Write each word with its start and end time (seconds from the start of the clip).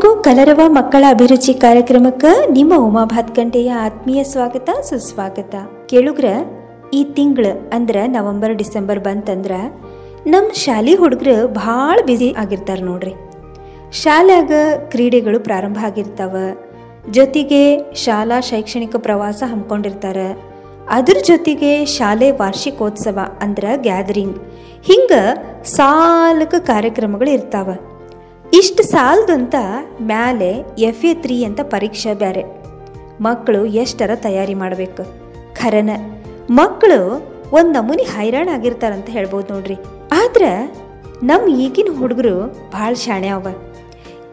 ಎಲ್ಲರಿಗೂ 0.00 0.22
ಕಲರವ 0.22 0.60
ಮಕ್ಕಳ 0.66 1.04
ಅಭಿರುಚಿ 1.08 1.54
ಕಾರ್ಯಕ್ರಮಕ್ಕೆ 1.54 2.50
ನಿಮ್ಮ 2.50 2.74
ಉಮಾ 2.76 3.04
ಭಾತ್ಕಂಡೆಯ 3.04 3.72
ಆತ್ಮೀಯ 3.72 4.24
ಸ್ವಾಗತ, 4.24 4.70
ಸುಸ್ವಾಗತ. 4.80 5.54
ಕೇಳುಗ್ರ, 5.86 6.24
ಈ 6.94 7.04
ತಿಂಗಳ 7.04 7.46
ಅಂದ್ರ 7.72 7.96
ನವೆಂಬರ್, 8.06 8.54
ಡಿಸೆಂಬರ್ 8.54 9.00
ಬಂತಂದ್ರ 9.00 9.52
ನಮ್ಮ 10.26 10.52
ಶಾಲೆ 10.52 10.94
ಹುಡುಗರು 10.94 11.48
ಭಾಳ 11.48 11.98
ಬ್ಯುಸಿ 12.04 12.34
ಆಗಿರ್ತಾರೆ 12.38 12.82
ನೋಡ್ರಿ. 12.82 13.14
ಶಾಲ್ಯಾಗ 13.92 14.52
ಕ್ರೀಡೆಗಳು 14.88 15.40
ಪ್ರಾರಂಭ 15.40 15.78
ಆಗಿರ್ತಾವ. 15.84 16.36
ಜೊತೆಗೆ 17.10 17.94
ಶಾಲಾ 17.94 18.40
ಶೈಕ್ಷಣಿಕ 18.40 18.96
ಪ್ರವಾಸ 18.96 19.42
ಹಮ್ಮಿಕೊಂಡಿರ್ತಾರೆ 19.46 20.42
ಅದ್ರ 20.90 21.16
ಜೊತೆಗೆ 21.26 21.84
ಶಾಲೆ 21.84 22.30
ವಾರ್ಷಿಕೋತ್ಸವ 22.30 23.18
ಅಂದ್ರ 23.42 23.64
ಗ್ಯಾದರಿಂಗ್. 23.76 24.36
ಹಿಂಗ 24.82 25.12
ಸಾಲಕ 25.64 26.54
ಕಾರ್ಯಕ್ರಮಗಳು 26.58 27.30
ಇರ್ತಾವ. 27.30 27.70
ಇಷ್ಟು 28.52 28.82
ಸಾಲದಂತ 28.82 29.54
ಮ್ಯಾಲೆ 30.02 30.64
ಎಫ್ 30.78 31.04
ಎ 31.04 31.14
ತ್ರೀ 31.14 31.44
ಅಂತ 31.44 31.60
ಪರೀಕ್ಷೆ 31.62 32.14
ಬೇರೆ 32.14 32.44
ಮಕ್ಕಳು 33.20 33.66
ಎಷ್ಟರ 33.66 34.10
ತಯಾರಿ 34.14 34.54
ಮಾಡಬೇಕು? 34.54 35.04
ಖರನ. 35.54 35.90
ಮಕ್ಕಳು 36.50 37.22
ಒಂದು 37.52 37.70
ನಮೂನಿ 37.70 38.02
ಹೈರಾಣ 38.02 38.48
ಆಗಿರ್ತಾರಂತ 38.54 39.06
ಹೇಳ್ಬೋದು 39.06 39.54
ನೋಡ್ರಿ. 39.54 39.74
ಆದ್ರೆ 40.12 40.74
ನಮ್ಮ 41.22 41.56
ಈಗಿನ 41.56 41.88
ಹುಡುಗರು 41.98 42.46
ಭಾಳ 42.70 42.94
ಶಾಣೆ 42.94 43.28
ಅವ. 43.28 43.46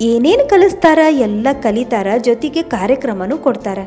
ಏನೇನು 0.02 0.50
ಕಲಿಸ್ತಾರ, 0.50 1.00
ಎಲ್ಲ 1.10 1.48
ಕಲಿತಾರ, 1.62 2.08
ಜೊತೆಗೆ 2.24 2.64
ಕಾರ್ಯಕ್ರಮನೂ 2.64 3.38
ಕೊಡ್ತಾರ. 3.38 3.80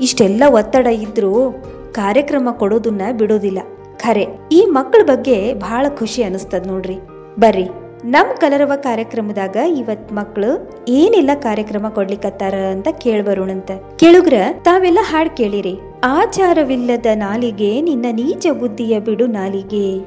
ಇಷ್ಟೆಲ್ಲ 0.00 0.42
ಒತ್ತಡ 0.48 0.86
ಇದ್ರೂ 0.86 1.64
ಕಾರ್ಯಕ್ರಮ 1.92 2.48
ಕೊಡೋದನ್ನ 2.52 3.02
ಬಿಡೋದಿಲ್ಲ. 3.12 3.58
ಖರೆ. 3.96 4.26
ಈ 4.52 4.64
ಮಕ್ಕಳ 4.64 5.02
ಬಗ್ಗೆ 5.02 5.54
ಭಾಳ 5.54 5.86
ಖುಷಿ 5.88 6.22
ಅನಿಸ್ತದ 6.22 6.66
ನೋಡ್ರಿ. 6.66 6.98
ಬರ್ರಿ. 7.40 7.68
ನಮ್ಮ 8.04 8.30
ಕಲರವ 8.32 8.72
ಕಾರ್ಯಕ್ರಮದಾಗ 8.76 9.56
ಇವತ್ 9.78 10.12
ಮಕ್ಕಳು 10.12 10.50
ಏನೆಲ್ಲ 10.88 11.30
ಕಾರ್ಯಕ್ರಮ 11.34 11.88
ಕೊಡ್ಲಿಕತ್ತಾರ 11.88 12.54
ಅಂತ 12.54 12.88
ಕೇಳ್ಬರೋಣಂತ. 12.90 13.70
ಕೇಳುಗ್ರ, 13.96 14.34
ತಾವೆಲ್ಲ 14.62 14.98
ಹಾಡ್ 15.02 15.30
ಕೇಳಿರಿ. 15.36 15.74
ಆಚಾರವಿಲ್ಲದ 16.04 17.06
ನಾಲಿಗೆ 17.14 17.80
ನಿನ್ನ 17.80 18.06
ನೀಚ 18.12 18.46
ಬುದ್ಧಿಯ 18.52 19.00
ಬಿಡು 19.00 19.26
ನಾಲಿಗೆ. 19.26 19.98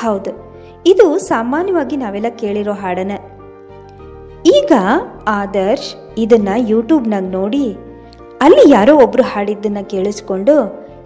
ಹೌದು, 0.00 0.32
ಇದು 0.86 1.18
ಸಾಮಾನ್ಯವಾಗಿ 1.18 1.96
ನಾವೆಲ್ಲ 1.96 2.28
ಕೇಳಿರೋ 2.28 2.72
ಹಾಡನ. 2.72 3.12
ಈಗ 4.46 4.72
ಆದರ್ಶ್ 5.28 5.90
ಇದನ್ನ 6.18 6.48
ಯೂಟ್ಯೂಬ್ನಾಗ 6.56 7.24
ನೋಡಿ, 7.24 7.66
ಅಲ್ಲಿ 8.42 8.70
ಯಾರೋ 8.70 8.94
ಒಬ್ರು 8.96 9.22
ಹಾಡಿದ್ದನ್ನ 9.22 9.80
ಕೇಳಿಸ್ಕೊಂಡು 9.80 10.56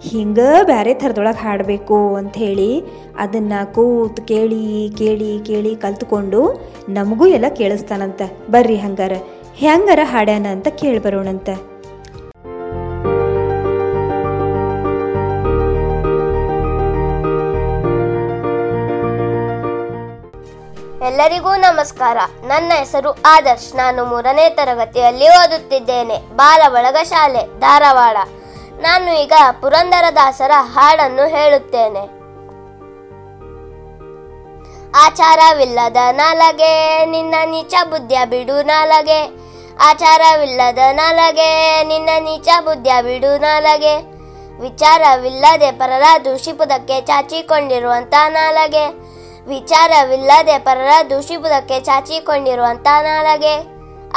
ಹಿಂಗ 0.09 0.39
ಬೇರೆ 0.63 0.93
ಥರದೊಳಗೆ 0.93 1.41
ಹಾಡಬೇಕು 1.43 2.15
ಅಂಥೇಳಿ 2.15 2.71
ಅದನ್ನು 3.17 3.59
ಕೂತು 3.73 4.21
ಕೇಳಿ 4.21 4.89
ಕೇಳಿ 4.97 5.29
ಕೇಳಿ 5.45 5.75
ಕಲ್ತ್ಕೊಂಡು 5.75 6.41
ನಮಗೂ 6.89 7.25
ಎಲ್ಲ 7.25 7.47
ಕೇಳಿಸ್ತಾನಂತ. 7.49 8.21
ಬರ್ರಿ 8.49 8.77
ಹಂಗಾರ. 8.77 9.13
ಹೆಂಗಾರ 9.55 9.99
ಹಾಡ್ಯಾನ 10.03 10.45
ಅಂತ 10.51 10.67
ಕೇಳಿಬರೋಣಂತ 10.67 11.49
ಎಲ್ಲರಿಗೂ 21.09 21.51
ನಮಸ್ಕಾರ. 21.55 22.17
ನನ್ನ 22.47 22.71
ಹೆಸರು 22.75 23.09
ಆದರ್ಶ್. 23.25 23.75
ನಾನು 23.75 24.05
ಮೂರನೇ 24.05 24.49
ತರಗತಿಯಲ್ಲಿ 24.49 25.27
ಓದುತ್ತಿದ್ದೇನೆ. 25.29 26.17
ಬಾಲಬಳಗ 26.35 26.97
ಶಾಲೆ, 27.03 27.59
ಧಾರವಾಡ. 27.59 28.17
ನಾನು 28.81 29.21
ಈಗ 29.21 29.33
ಪುರಂದರದಾಸರ 29.61 30.51
ಹಾಡನ್ನು 30.55 31.27
ಹೇಳುತ್ತೇನೆ. 31.27 32.15
ಆಚಾರವಿಲ್ಲದ 34.97 35.97
ನಾಲಗೆ, 36.11 37.05
ನಿನ್ನ 37.05 37.35
ನೀಚ 37.45 37.73
ಬುದ್ಧಿಯ 37.89 38.25
ಬಿಡು 38.25 38.61
ನಾಲಗೆ. 38.61 39.45
ಆಚಾರವಿಲ್ಲದ 39.81 40.77
ನಾಲಗೆ, 40.91 41.83
ನಿನ್ನ 41.83 42.09
ನೀಚ 42.19 42.47
ಬುದ್ಧಿಯ 42.65 43.01
ಬಿಡು 43.01 43.37
ನಾಲಗೆ. 43.37 43.95
ವಿಚಾರವಿಲ್ಲದೆ 44.61 45.71
ಪರರ 45.71 46.03
ದೂಷಿಪುದಕ್ಕೆ 46.25 47.01
ಚಾಚಿಕೊಂಡಿರುವಂತ 47.01 48.13
ನಾಲಗೆ. 48.27 48.87
ವಿಚಾರವಿಲ್ಲದೆ 49.47 50.59
ಪರರ 50.59 51.07
ದೂಷಿಪುದಕ್ಕೆ 51.09 51.79
ಚಾಚಿಕೊಂಡಿರುವಂತ 51.79 52.87
ನಾಲಗೆ. 53.01 53.55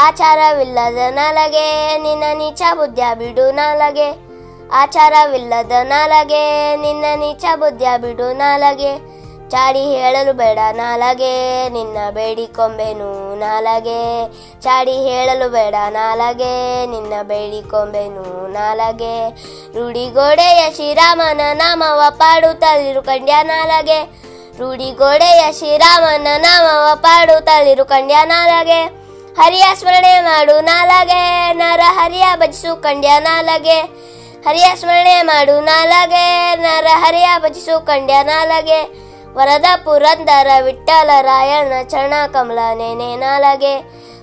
ಆಚಾರವಿಲ್ಲದ 0.01 0.99
ನಾಲಗೆ, 1.11 1.99
ನಿನ್ನ 1.99 2.25
ನೀಚ 2.35 2.63
ಬುದ್ಧಿಯ 2.75 3.15
ಬಿಡು 3.15 3.51
ನಾಲಗೆ. 3.51 4.28
ಆಚಾರವಿಲ್ಲದ 4.73 5.73
ನಾಲಗೆ, 5.83 6.77
ನಿನ್ನ 6.77 7.05
ನೀಚ 7.17 7.45
ಬುದ್ಧಿಯ 7.57 7.89
ಬಿಡು 7.99 8.33
ನಾಲಗೆ. 8.33 9.19
ಚಾಡಿ 9.51 9.79
ಹೇಳಲು 9.79 10.33
ಬೇಡ 10.33 10.59
ನಾಲಗೆ, 10.73 11.69
ನಿನ್ನ 11.69 11.97
ಬೇಡಿಕೊಂಬೆನು 12.11 13.35
ನಾಲಗೆ. 13.35 14.29
ಚಾಡಿ 14.61 14.93
ಹೇಳಲು 14.93 15.49
ಬೇಡ 15.49 15.75
ನಾಲಗೆ, 15.89 16.87
ನಿನ್ನ 16.87 17.13
ಬೇಡಿಕೊಂಬೆನು 17.23 18.47
ನಾಲಗೆ. 18.47 19.29
ರೂಢಿಗೋಡೆಯ 19.79 20.75
ಶ್ರೀರಾಮನ 20.75 21.41
ನಾಮವ 21.53 22.03
ಪಾಡುತ್ತಲಿರು 22.11 23.03
ಕಂಡ್ಯ 23.03 23.35
ನಾಲಗೆ. 23.43 24.03
ರೂಢಿಗೋಡೆಯ 24.59 25.53
ಶ್ರೀರಾಮನ 25.53 26.27
ನಾಮವ 26.37 26.95
ಪಾಡುತ್ತಲಿರು 26.95 27.85
ಕಂಡ್ಯ 27.85 28.17
ನಾಲಗೆ. 28.25 28.87
ಹರಿಯ 29.35 29.65
ಸ್ಮರಣೆ 29.75 30.21
ಮಾಡು 30.21 30.61
ನಾಲಗೆ 30.61 31.53
ನರ 31.53 31.81
ಹರಿಯ 31.85 32.25
ಭಜಿಸು 32.37 32.77
ಕಂಡ್ಯ 32.77 33.19
ನಾಲಗೆ. 33.19 34.09
ಹರಿಯ 34.47 34.77
ಸ್ಮರಣೆ 34.77 35.23
ಮಾಡು 35.23 35.61
ನಾಲಗೆ, 35.61 36.57
ನರ 36.57 36.87
ಹರಿಯ 36.95 37.29
ಭಜಿಸು 37.39 37.87
ಕಂಡ್ಯ 37.87 38.23
ನಾಲಗೆ. 38.23 39.09
ವರದ 39.35 39.65
ಪುರಂದರ 39.85 40.47
ವಿಠಲ 40.63 41.11
ರಾಯಣ 41.21 41.73
ಚರಣ 41.89 42.13
ಕಮಲ 42.33 42.59
ನೇನೆ 42.75 43.17
ನಾಲಗೆ. 43.17 43.77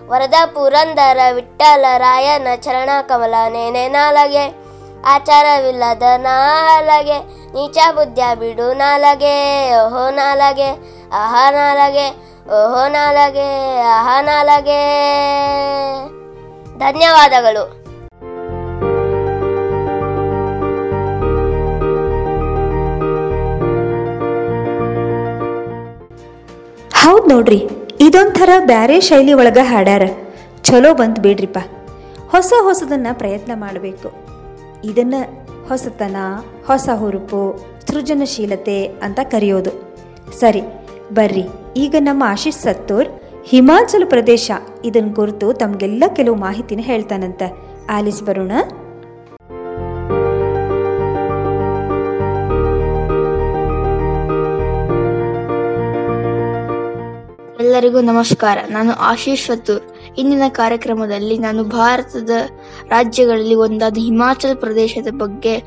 ವರದ 0.08 0.34
ಪುರಂದರ 0.46 1.20
ವಿಠಲ 1.32 1.86
ರಾಯನ 1.98 2.48
ಚರಣ 2.56 2.90
ಕಮಲ 3.02 3.34
ನೇನೆ 3.50 3.88
ನಾಲಗೆ. 3.88 4.66
ಆಚಾರವಿಲ್ಲದ 5.06 6.04
ನಾಲಗೆ, 6.18 7.20
ನೀಚ 7.54 7.78
ಬುದ್ಧ 7.96 8.20
ಬಿಡು 8.40 8.74
ನಾಲಗೆ. 8.74 9.72
ಓಹೋ 9.76 10.10
ನಾಲಗೆ 10.10 10.70
ಆಹ 11.14 11.36
ನಾಲಗೆ, 11.50 12.10
ಓಹೋ 12.50 12.88
ನಾಲಗೆ 12.88 13.82
ಆಹ 13.82 14.20
ನಾಲಗೆ. 14.22 14.82
ಧನ್ಯವಾದಗಳು. 16.80 17.85
ಹೌದು 27.06 27.28
ನೋಡ್ರಿ, 27.30 27.58
ಇದೊಂಥರ 28.02 28.52
ಬ್ಯಾರೆ 28.66 28.96
ಶೈಲಿ 29.00 29.34
ಒಳಗ 29.34 29.60
ಹಾಡ್ಯಾರ. 29.62 30.04
ಚಲೋ 30.64 30.92
ಬಂತು 30.94 31.20
ಬಿಡ್ರಿಪ್ಪ. 31.22 31.60
ಹೊಸ 32.32 32.54
ಹೊಸದನ್ನ 32.62 33.08
ಪ್ರಯತ್ನ 33.14 33.52
ಮಾಡಬೇಕು. 33.56 34.10
ಇದನ್ನ 34.84 35.16
ಹೊಸತನ, 35.70 36.16
ಹೊಸ 36.68 36.90
ಹುರುಪು, 36.96 37.42
ಸೃಜನಶೀಲತೆ 37.88 38.78
ಅಂತ 38.86 39.20
ಕರೆಯೋದು. 39.24 39.74
ಸರಿ, 40.40 40.64
ಬರ್ರಿ, 41.14 41.46
ಈಗ 41.78 41.96
ನಮ್ಮ 42.00 42.24
ಆಶೀಶ್ 42.28 42.58
ಸತ್ತೂರ್ 42.58 43.10
ಹಿಮಾಚಲ 43.44 44.04
ಪ್ರದೇಶ. 44.10 44.52
ಇದನ್ನ 44.86 45.14
ಕುರಿತು 45.14 45.54
ತಮಗೆಲ್ಲ 45.54 46.04
ಕೆಲವು 46.16 46.36
ಮಾಹಿತಿನ 46.36 46.82
ಹೇಳ್ತಾನಂತೆ. 46.84 47.50
ಆಲಿಸ್ 47.90 48.24
ಬರೋಣ. 48.24 48.52
ಎಲ್ಲರಿಗೂ 57.76 58.02
ನಮಸ್ಕಾರ. 58.02 58.58
ನಾನು 58.70 58.92
ಆಶೀಶ್ 58.92 59.46
ಫತೂರ್ 59.46 59.84
ಇಂದಿನ 60.18 60.42
ಕಾರ್ಯಕ್ರಮದಲ್ಲಿ 60.48 61.38
ನಾನು 61.38 61.64
ಭಾರತದ 61.64 62.30
ರಾಜ್ಯಗಳಲ್ಲಿ 62.90 63.56
ಒಂದಾದ 63.56 63.98
ಹಿಮಾಚಲ 63.98 64.50
ಪ್ರದೇಶದ 64.54 65.08
ಬಗ್ಗೆ 65.12 65.64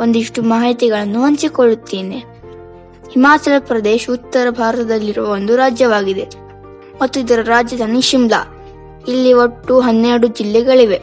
ಒಂದಿಷ್ಟು 0.00 0.42
ಮಾಹಿತಿಗಳನ್ನು 0.42 1.22
ಹಂಚಿಕೊಳ್ಳುತ್ತೇನೆ. 1.22 2.18
ಹಿಮಾಚಲ 3.10 3.52
ಪ್ರದೇಶ 3.58 4.10
ಉತ್ತರ 4.12 4.50
ಭಾರತದಲ್ಲಿರುವ 4.50 5.28
ಒಂದು 5.28 5.56
ರಾಜ್ಯವಾಗಿದೆ. 5.56 6.28
ಮತ್ತು 7.02 7.20
ಇದರ 7.20 7.38
ರಾಜಧಾನಿ 7.42 8.02
ಶಿಮ್ಲಾ. 8.02 8.44
ಇಲ್ಲಿ 9.08 9.32
ಒಟ್ಟು 9.32 9.80
ಹನ್ನೆರಡು 9.80 10.26
ಜಿಲ್ಲೆಗಳಿವೆ. 10.26 11.00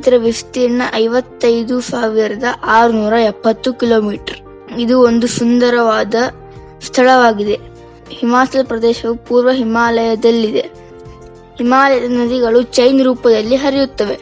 ಇದರ 0.00 0.14
ವಿಸ್ತೀರ್ಣ 0.16 0.82
ಐವತ್ತೈದು 0.94 1.80
ಸಾವಿರದ 1.80 2.44
ಆರುನೂರ 2.64 3.12
ಎಪ್ಪತ್ತು 3.12 3.72
ಕಿಲೋಮೀಟರ್. 3.72 4.70
ಇದು 4.78 5.00
ಒಂದು 5.00 5.26
ಸುಂದರವಾದ 5.26 6.14
ಸ್ಥಳವಾಗಿದೆ. 6.82 7.75
ಹಿಮಾಚಲ 8.10 8.60
ಪ್ರದೇಶವು 8.62 9.14
ಪೂರ್ವ 9.14 9.50
ಹಿಮಾಲಯದಲ್ಲಿದೆ. 9.50 10.60
ಹಿಮಾಲಯದ 11.58 12.10
ನದಿಗಳು 12.10 12.62
ಚೈನ್ 12.62 13.02
ರೂಪದಲ್ಲಿ 13.02 13.56
ಹರಿಯುತ್ತವೆ. 13.56 14.18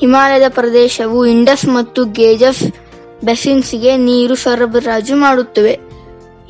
ಹಿಮಾಲಯದ 0.00 0.42
ಪ್ರದೇಶವು 0.48 1.26
ಇಂಡಸ್ 1.26 1.66
ಮತ್ತು 1.66 2.04
ಗೇಜಸ್ 2.04 2.72
ಬೆಸಿನ್ಸ್ಗೆ 3.24 3.96
ನೀರು 3.96 4.34
ಸರಬರಾಜು 4.34 5.16
ಮಾಡುತ್ತವೆ. 5.16 5.80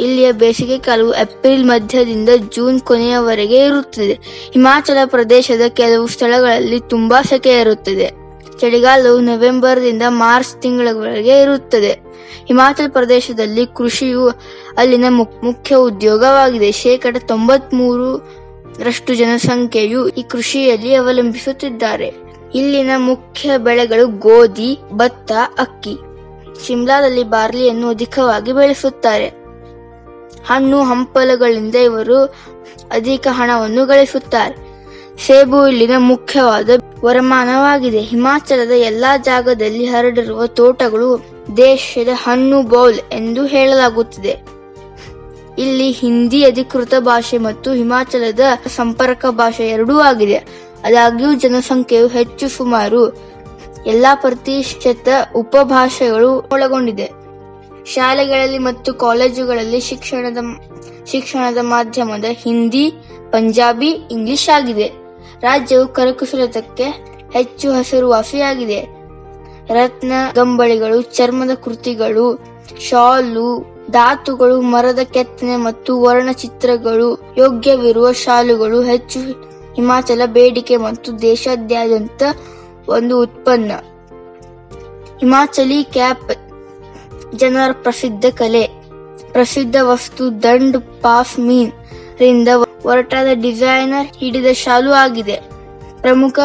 ಇಲ್ಲಿಯ 0.00 0.32
ಬೇಸಿಗೆ 0.32 0.78
ಕಾಲವು 0.78 1.14
ಏಪ್ರಿಲ್ 1.14 1.64
ಮಧ್ಯದಿಂದ 1.64 2.28
ಜೂನ್ 2.54 2.80
ಕೊನೆಯವರೆಗೆ 2.80 3.64
ಇರುತ್ತದೆ. 3.64 4.12
ಹಿಮಾಚಲ 4.52 4.96
ಪ್ರದೇಶದ 5.04 5.60
ಕೆಲವು 5.68 6.06
ಸ್ಥಳಗಳಲ್ಲಿ 6.06 6.80
ತುಂಬಾ 6.80 7.22
ಸೆಕೆ 7.22 7.50
ಚಳಿಗಾಲವು 8.62 9.20
ನವೆಂಬರ್ದಿಂದ 9.20 10.02
ಮಾರ್ಚ್ 10.08 10.62
ತಿಂಗಳವರೆಗೆ 10.62 11.40
ಇರುತ್ತದೆ. 11.40 11.92
ಹಿಮಾಚಲ 12.46 12.84
ಪ್ರದೇಶದಲ್ಲಿ 12.88 13.66
ಕೃಷಿಯು 13.66 14.28
ಅಲ್ಲಿನ 14.78 15.04
ಮುಖ್ಯ 15.42 15.76
ಉದ್ಯೋಗವಾಗಿದೆ. 15.76 16.72
ಶೇಕಡ 16.72 17.16
ತೊಂಬತ್ಮೂರು 17.26 18.16
ರಷ್ಟು 18.78 19.14
ಜನಸಂಖ್ಯೆಯು 19.14 20.08
ಈ 20.08 20.22
ಕೃಷಿಯಲ್ಲಿ 20.22 20.94
ಅವಲಂಬಿಸುತ್ತಿದ್ದಾರೆ. 20.94 22.14
ಇಲ್ಲಿನ 22.54 22.90
ಮುಖ್ಯ 22.96 23.58
ಬೆಳೆಗಳು 23.58 24.06
ಗೋಧಿ, 24.06 24.78
ಭತ್ತ, 24.92 25.32
ಅಕ್ಕಿ. 25.58 25.96
ಶಿಮ್ಲಾದಲ್ಲಿ 26.66 27.22
ಬಾರ್ಲಿಯನ್ನು 27.22 27.88
ಅಧಿಕವಾಗಿ 27.88 28.52
ಬೆಳೆಸುತ್ತಾರೆ. 28.52 29.26
ಹಣ್ಣು 30.46 30.82
ಹಂಪಲಗಳಿಂದ 30.82 31.74
ಇವರು 31.74 32.24
ಅಧಿಕ 32.92 33.26
ಹಣವನ್ನು 33.30 33.86
ಗಳಿಸುತ್ತಾರೆ. 33.86 34.72
ಸೇಬು 35.26 35.68
ಇಲ್ಲಿನ 35.68 35.96
ಮುಖ್ಯವಾದ 35.98 36.70
ವರಮಾನವಾಗಿದೆ. 37.04 38.00
ಹಿಮಾಚಲದ 38.00 38.70
ಎಲ್ಲಾ 38.70 39.16
ಜಾಗದಲ್ಲಿ 39.16 39.84
ಹರಡಿರುವ 39.84 40.46
ತೋಟಗಳು 40.46 41.24
ದೇಶದ 41.56 42.08
ಹಣ್ಣು 42.12 42.62
ಬೌಲ್ 42.62 42.98
ಎಂದು 43.12 43.46
ಹೇಳಲಾಗುತ್ತಿದೆ. 43.46 44.52
ಇಲ್ಲಿ 45.58 45.90
ಹಿಂದಿ 45.90 46.44
ಅಧಿಕೃತ 46.44 46.94
ಭಾಷೆ 46.98 47.38
ಮತ್ತು 47.38 47.72
ಹಿಮಾಚಲದ 47.72 48.40
ಸಂಪರ್ಕ 48.66 49.26
ಭಾಷೆ 49.26 49.68
ಎರಡೂ 49.68 49.98
ಆಗಿದೆ. 49.98 50.36
ಆದಾಗ್ಯೂ 50.84 51.34
ಜನಸಂಖ್ಯೆಯು 51.34 52.08
ಹೆಚ್ಚು 52.08 52.48
ಸುಮಾರು 52.48 53.32
ಎಲ್ಲಾ 53.86 54.14
ಪ್ರತಿಷ್ಠಿತ 54.14 55.08
ಉಪಭಾಷೆಗಳು 55.36 56.48
ಒಳಗೊಂಡಿದೆ. 56.52 57.10
ಶಾಲೆಗಳಲ್ಲಿ 57.86 58.58
ಮತ್ತು 58.58 58.94
ಕಾಲೇಜುಗಳಲ್ಲಿ 58.94 59.80
ಶಿಕ್ಷಣದ 59.80 60.38
ಶಿಕ್ಷಣದ 61.06 61.58
ಮಾಧ್ಯಮದ 61.60 62.24
ಹಿಂದಿ, 62.24 62.90
ಪಂಜಾಬಿ, 63.30 63.88
ಇಂಗ್ಲಿಷ್ 63.88 64.48
ಆಗಿದೆ. 64.48 65.01
ರಾಜ್ಯವು 65.42 65.88
ಕರಕುಶಲತಕ್ಕೆ 65.88 66.84
ಹೆಚ್ಚು 67.32 67.72
ಹೆಸರುವಾಸಿಯಾಗಿದೆ 67.72 68.80
ರತ್ನ, 69.68 70.12
ಗಂಬಳಿಗಳು, 70.34 71.02
ಚರ್ಮದ 71.02 71.54
ಕೃತಿಗಳು, 71.54 72.38
ಶಾಲು, 72.80 73.76
ಧಾತುಗಳು, 73.90 74.60
ಮರದ 74.60 74.98
ಕೆತ್ತನೆ 74.98 75.56
ಮತ್ತು 75.56 76.02
ವರ್ಣಚಿತ್ರಗಳು, 76.02 77.34
ಯೋಗ್ಯವಿರುವ 77.38 78.12
ಶಾಲುಗಳು, 78.12 78.82
ಹೆಚ್ಚು 78.82 79.18
ಹಿಮಾಚಲ 79.74 80.20
ಬೇಡಿಕೆ 80.26 80.76
ಮತ್ತು 80.76 81.22
ದೇಶಾದ್ಯಂತ 81.22 82.22
ಒಂದು 82.88 83.22
ಉತ್ಪನ್ನ. 83.22 83.72
ಹಿಮಾಚಲಿ 85.20 85.84
ಕ್ಯಾಪ್ 85.84 86.32
ಜನರ 87.36 87.70
ಪ್ರಸಿದ್ಧ 87.72 88.24
ಕಲೆ. 88.24 88.66
ಪ್ರಸಿದ್ಧ 89.32 89.76
ವಸ್ತು 89.82 90.42
ದಂಡ್ 90.42 91.02
ಪಾಫ್ 91.02 91.38
ಮೀನ್. 91.38 91.72
ರಿಂದ 92.20 92.48
ಹೊರಟಾದ 92.82 93.26
ಡಿಸೈನರ್ 93.32 94.08
ಹಿಡಿದ 94.16 94.46
ಶಾಲು 94.52 94.92
ಆಗಿದೆ. 94.92 95.36
ಪ್ರಮುಖ 96.00 96.38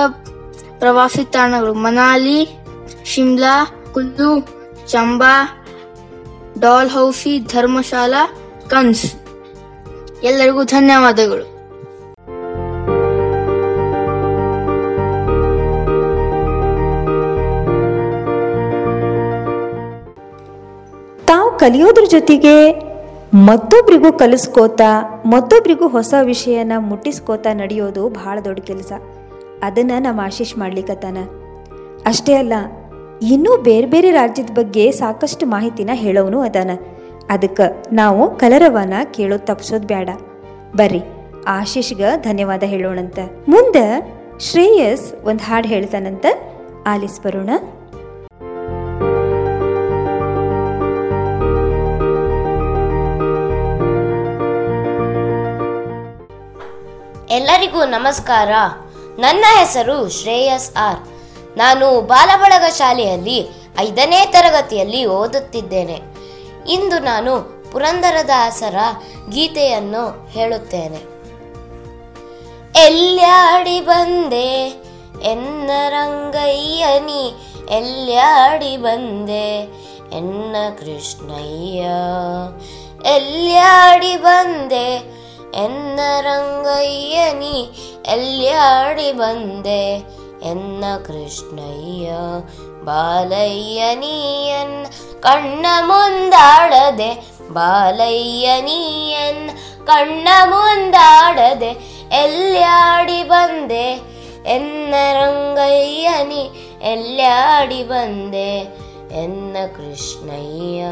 ಪ್ರವಾಸಿ 0.79 1.23
ತಾಣಗಳು 1.25 1.73
ಮನಾಲಿ, 1.73 2.59
ಶಿಮ್ಲಾ, 3.05 3.65
ಕುಲ್ಲು, 3.93 4.31
ಚಂಬಾ 4.87 5.65
ಡಾಲ್ 6.59 6.89
ಹೌಸಿ 6.89 7.39
ಧರ್ಮಶಾಲಾ, 7.39 8.23
ಕನ್ಸ್. 8.67 9.15
ಎಲ್ಲರಿಗೂ 10.23 10.63
ಧನ್ಯವಾದಗಳು. 10.63 11.45
ತಾವು 21.25 21.57
ಕಲಿಯೋದ್ರ 21.59 22.03
ಜೊತೆಗೆ 22.09 22.86
ಮತ್ತೊಬ್ರಿಗೂ 23.33 24.13
ಕಲಿಸ್ಕೋತಾ, 24.13 24.89
ಮತ್ತೊಬ್ರಿಗೂ 25.25 25.87
ಹೊಸ 25.87 26.13
ವಿಷಯನ 26.21 26.73
ಮುಟ್ಟಿಸ್ಕೋತಾ 26.77 27.53
ನಡೆಯೋದು 27.53 28.09
ಭಾಳ 28.09 28.39
ದೊಡ್ಡ 28.45 28.59
ಕೆಲಸ. 28.59 28.91
ಅದನ್ನು 29.63 29.97
ನಮ್ಮ 30.03 30.21
ಆಶೀಶ್ 30.25 30.57
ಮಾಡ್ಲಿಕ್ಕತ್ತಾನ 30.57 31.17
ಅಷ್ಟೇ 32.05 32.33
ಅಲ್ಲ, 32.33 32.53
ಇನ್ನೂ 33.21 33.57
ಬೇರೆ 33.57 33.87
ಬೇರೆ 33.87 34.11
ರಾಜ್ಯದ 34.11 34.53
ಬಗ್ಗೆ 34.55 34.91
ಸಾಕಷ್ಟು 34.91 35.45
ಮಾಹಿತಿನ 35.45 35.89
ಹೇಳೋನು 35.93 36.39
ಅದಾನ. 36.41 36.71
ಅದಕ್ಕೆ 37.29 37.95
ನಾವು 37.95 38.35
ಕಲರವನ 38.35 38.93
ಕೇಳೋದು 39.11 39.45
ತಪ್ಸೋದು 39.45 39.87
ಬೇಡ 39.87 40.09
ಬರ್ರಿ, 40.75 41.01
ಆಶೀಶ್ಗೆ 41.47 42.23
ಧನ್ಯವಾದ 42.23 42.63
ಹೇಳೋಣಂತ. 42.63 43.19
ಮುಂದೆ 43.47 43.85
ಶ್ರೇಯಸ್ 44.39 45.13
ಒಂದು 45.23 45.43
ಹಾಡು 45.43 45.67
ಹೇಳ್ತಾನಂತ. 45.67 46.25
ಆಲಿಸ್ 46.87 47.19
ಬರೋಣ. 47.21 47.49
ಎಲ್ಲರಿಗೂ 57.29 57.85
ನಮಸ್ಕಾರ. 57.85 58.49
ನನ್ನ 59.19 59.45
ಹೆಸರು 59.59 60.09
ಶ್ರೇಯಸ್ 60.09 60.71
ಆರ್. 60.77 60.99
ನಾನು 61.57 62.01
ಬಾಲಬಳಗ 62.01 62.71
ಶಾಲೆಯಲ್ಲಿ 62.71 63.49
ಐದನೇ 63.79 64.25
ತರಗತಿಯಲ್ಲಿ 64.25 65.05
ಓದುತ್ತಿದ್ದೇನೆ. 65.05 66.01
ಇಂದು 66.69 66.99
ನಾನು 66.99 67.63
ಪುರಂದರದಾಸರ 67.71 68.75
ಗೀತೆಯನ್ನು 69.29 70.27
ಹೇಳುತ್ತೇನೆ. 70.27 71.17
ಎಲ್ಲಾಡಿ 72.85 73.81
ಬಂದೆ 73.81 74.83
ಎನ್ನ 75.23 75.71
ರಂಗಯ್ಯನಿ 75.89 77.35
ಎಲ್ಲಾಡಿ 77.69 78.77
ಬಂದೆ 78.77 79.59
ಎನ್ನ 80.13 80.55
ಕೃಷ್ಣಯ್ಯ 80.79 81.79
ಎಲ್ಲಾಡಿ 83.15 84.17
ಬಂದೆ 84.17 85.16
ಎನ್ನ 85.55 85.99
ರಂಗಯ್ಯನಿ 86.21 87.69
ಎಲ್ಯಾಡಿ 88.05 89.11
ಬಂದೆ? 89.11 89.97
ಎನ್ನ 90.43 90.83
ಕೃಷ್ಣಯ್ಯ 91.05 92.11
ಬಾಲಯ್ಯನಿಯನ್ 92.83 94.85
ಕಣ್ಣ 95.23 95.65
ಮುಂದಾಡದೆ 95.79 97.33
ಬಾಲಯ್ಯನಿಯನ್ 97.53 99.49
ಕಣ್ಣ 99.87 100.27
ಮುಂದಾಡದೆ 100.45 101.97
ಎಲ್ಯಾಡಿ 102.11 103.23
ಬಂದೆ? 103.23 104.17
ಎನ್ನ 104.45 104.95
ರಂಗಯ್ಯನಿ 105.13 106.49
ಎಲ್ಯಾಡಿ 106.81 107.83
ಬಂದೆ? 107.83 108.59
ಎನ್ನ 109.23 109.57
ಕೃಷ್ಣಯ್ಯ. 109.75 110.83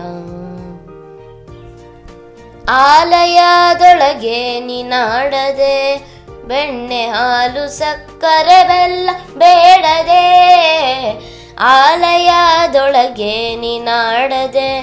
ಆಲಯದೊಳಗೆ 2.70 4.60
ನಿನಾಡದೆ, 4.60 5.98
ಬೆಣ್ಣೆ 6.48 7.08
ಹಾಲು 7.08 7.78
ಸಕ್ಕರೆ 7.78 8.64
ಬೆಲ್ಲ 8.64 9.10
ಬೇಡದೆ, 9.38 10.26
ಆಲಯದೊಳಗೆ 11.60 13.56
ನಿನಾಡದೆ, 13.56 14.82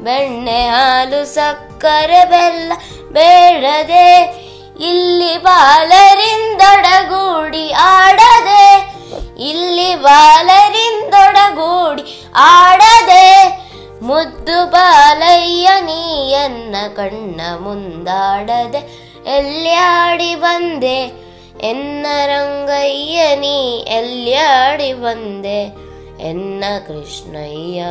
ಬೆಣ್ಣೆ 0.00 0.68
ಹಾಲು 0.68 1.34
ಸಕ್ಕರೆ 1.34 2.24
ಬೆಲ್ಲ 2.24 2.72
ಬೇಡದೆ, 3.12 4.34
ಇಲ್ಲಿ 4.80 5.38
ಬಾಲರಿಂದೊಡಗೂಡಿ 5.38 7.72
ಆಡದೆ, 7.72 8.96
ಇಲ್ಲಿ 9.40 9.94
ಬಾಲರಿಂದೊಡಗೂಡಿ 9.94 12.02
ಆಡದೆ 12.34 13.67
ಮುದ್ದು 14.08 14.70
ಬಾಲಯ್ಯ 14.70 15.68
ನೀಯನ್ನ 15.80 16.76
ಕಣ್ಣ 16.96 17.40
ಮುಂದಾಡದೆ 17.58 19.08
ಎಲ್ಯಾಡಿ 19.26 20.34
ಬಂದೆ. 20.34 21.28
ಎನ್ನ 21.60 22.06
ರಂಗಯ್ಯ 22.26 23.36
ನೀ 23.36 23.78
ಎಲ್ಯಾಡಿ 23.78 24.92
ಬಂದೆ. 24.92 25.76
ಎನ್ನ 26.20 26.64
ಕೃಷ್ಣಯ್ಯ. 26.86 27.84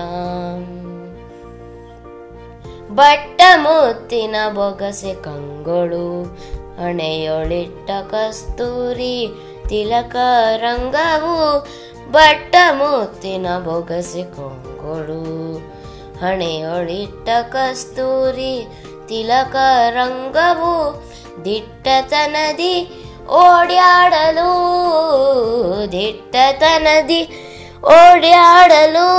ಬಟ್ಟ 2.96 3.42
ಮುತ್ತಿನ 3.56 4.36
ಬೊಗಸೆ 4.50 5.14
ಕಂಗಳು, 5.14 6.24
ಹಣೆಯೊಳಿಟ್ಟ 6.84 7.92
ಕಸ್ತೂರಿ 8.12 9.28
ತಿಲಕ 9.70 10.16
ರಂಗವು 10.58 11.68
ಬಟ್ಟ 12.12 12.56
ಮುತ್ತಿನ 12.72 13.48
ಬೊಗಸೆ 13.60 14.24
ಕಂಗಳು 14.24 15.77
ಹಣೆಯೊಳಿಟ್ಟ 16.22 17.30
ಕಸ್ತೂರಿ 17.50 18.68
ತಿಲಕ 19.08 19.56
ರಂಗವು 19.90 20.74
ದಿಟ್ಟತನದಿ 21.46 23.04
ಓಡ್ಯಾಡಲು 23.28 24.50
ದಿಟ್ಟತನದಿ 25.92 27.22
ಓಡ್ಯಾಡಲು. 27.84 29.10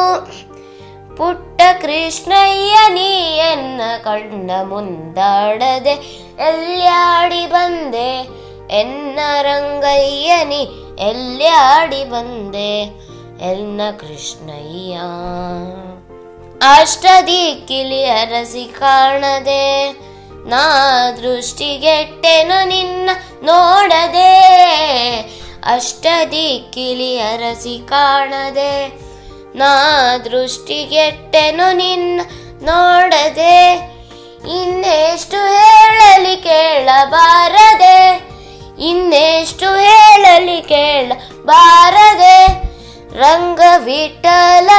ಪುಟ್ಟ 1.17 1.61
ಕೃಷ್ಣಯ್ಯ 1.81 2.75
ನೀಯನ್ನ 2.89 3.81
ಕಣ್ಣ 4.05 4.51
ಮುಂದಾಡದೆ 4.65 5.95
ಎಲ್ಯಾಡಿ 6.39 7.47
ಬಂದೆ, 7.47 8.11
ಎನ್ನ 8.79 9.19
ರಂಗಯ್ಯನಿ 9.43 10.63
ಎಲ್ಯಾಡಿ 11.01 12.05
ಬಂದೆ, 12.05 12.71
ಎನ್ನ 13.51 13.81
ಕೃಷ್ಣಯ್ಯ. 13.99 14.97
ಅಷ್ಟದಿಕ್ಕಿಲಿ 16.63 18.05
ಅರಸಿ 18.05 18.75
ಕಾಣದೆ, 18.79 19.93
ನಾ 20.47 21.11
ದೃಷ್ಟಿಗೆಟ್ಟೆನು 21.11 22.69
ನಿನ್ನ 22.69 23.11
ನೋಡದೆ. 23.43 24.49
ಅಷ್ಟದಿಕ್ಕಿಲಿ 25.65 27.19
ಅರಸಿ 27.19 27.89
ಕಾಣದೆ, 27.89 28.99
ನಾ 29.55 30.17
ದೃಷ್ಟಿಗೆಟ್ಟೆನು 30.17 31.77
ನಿನ್ನ 31.77 32.21
ನೋಡದೆ. 32.63 33.89
ಇನ್ನೆಷ್ಟು 34.39 35.37
ಹೇಳಲಿ 35.37 36.37
ಕೇಳಬಾರದೆ 36.37 38.29
ಬಾರದೆ 38.79 39.75
ಹೇಳಲಿ 39.75 40.63
ವಿಠಲ 40.63 41.13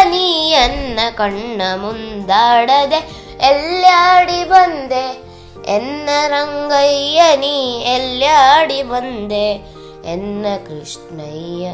ನೀಯನ್ನ 0.03 0.99
ಕಣ್ಣ 1.17 1.61
ಮುಂದಾಡದೆ 1.75 3.25
ಎಲ್ಲಾಡಿ 3.41 4.43
ಬಂದೆ. 4.43 5.23
ಎನ್ನ 5.67 6.09
ರಂಗಯ್ಯ 6.27 7.37
ನೀ 7.37 7.81
ಎಲ್ಲಾಡಿ 7.81 8.83
ಬಂದೆ. 8.83 9.73
ಎನ್ನ 10.05 10.45
ಕೃಷ್ಣಯ್ಯ. 10.67 11.67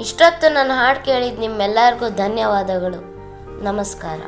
ಇಷ್ಟೊತ್ತು 0.00 0.52
ನಾನು 0.52 0.74
ಹಾಡು 0.74 1.04
ಕೇಳಿದ 1.04 1.38
ನಿಮ್ಮೆಲ್ಲರಿಗೂ 1.38 2.08
ಧನ್ಯವಾದಗಳು. 2.08 3.12
ನಮಸ್ಕಾರ. 3.62 4.20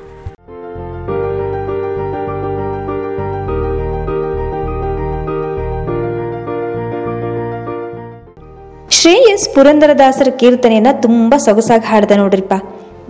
ಶ್ರೇಯಸ್ 9.05 9.55
ಪುರಂದರದಾಸರ 9.55 10.29
ಕೀರ್ತನೆಯನ್ನು 10.41 10.93
ತುಂಬಾ 11.03 11.37
ಸೊಗಸಾಗಿ 11.39 11.87
ಹಾಡ್ದ 11.87 12.15
ನೋಡ್ರಿಪ್ಪ. 12.17 12.55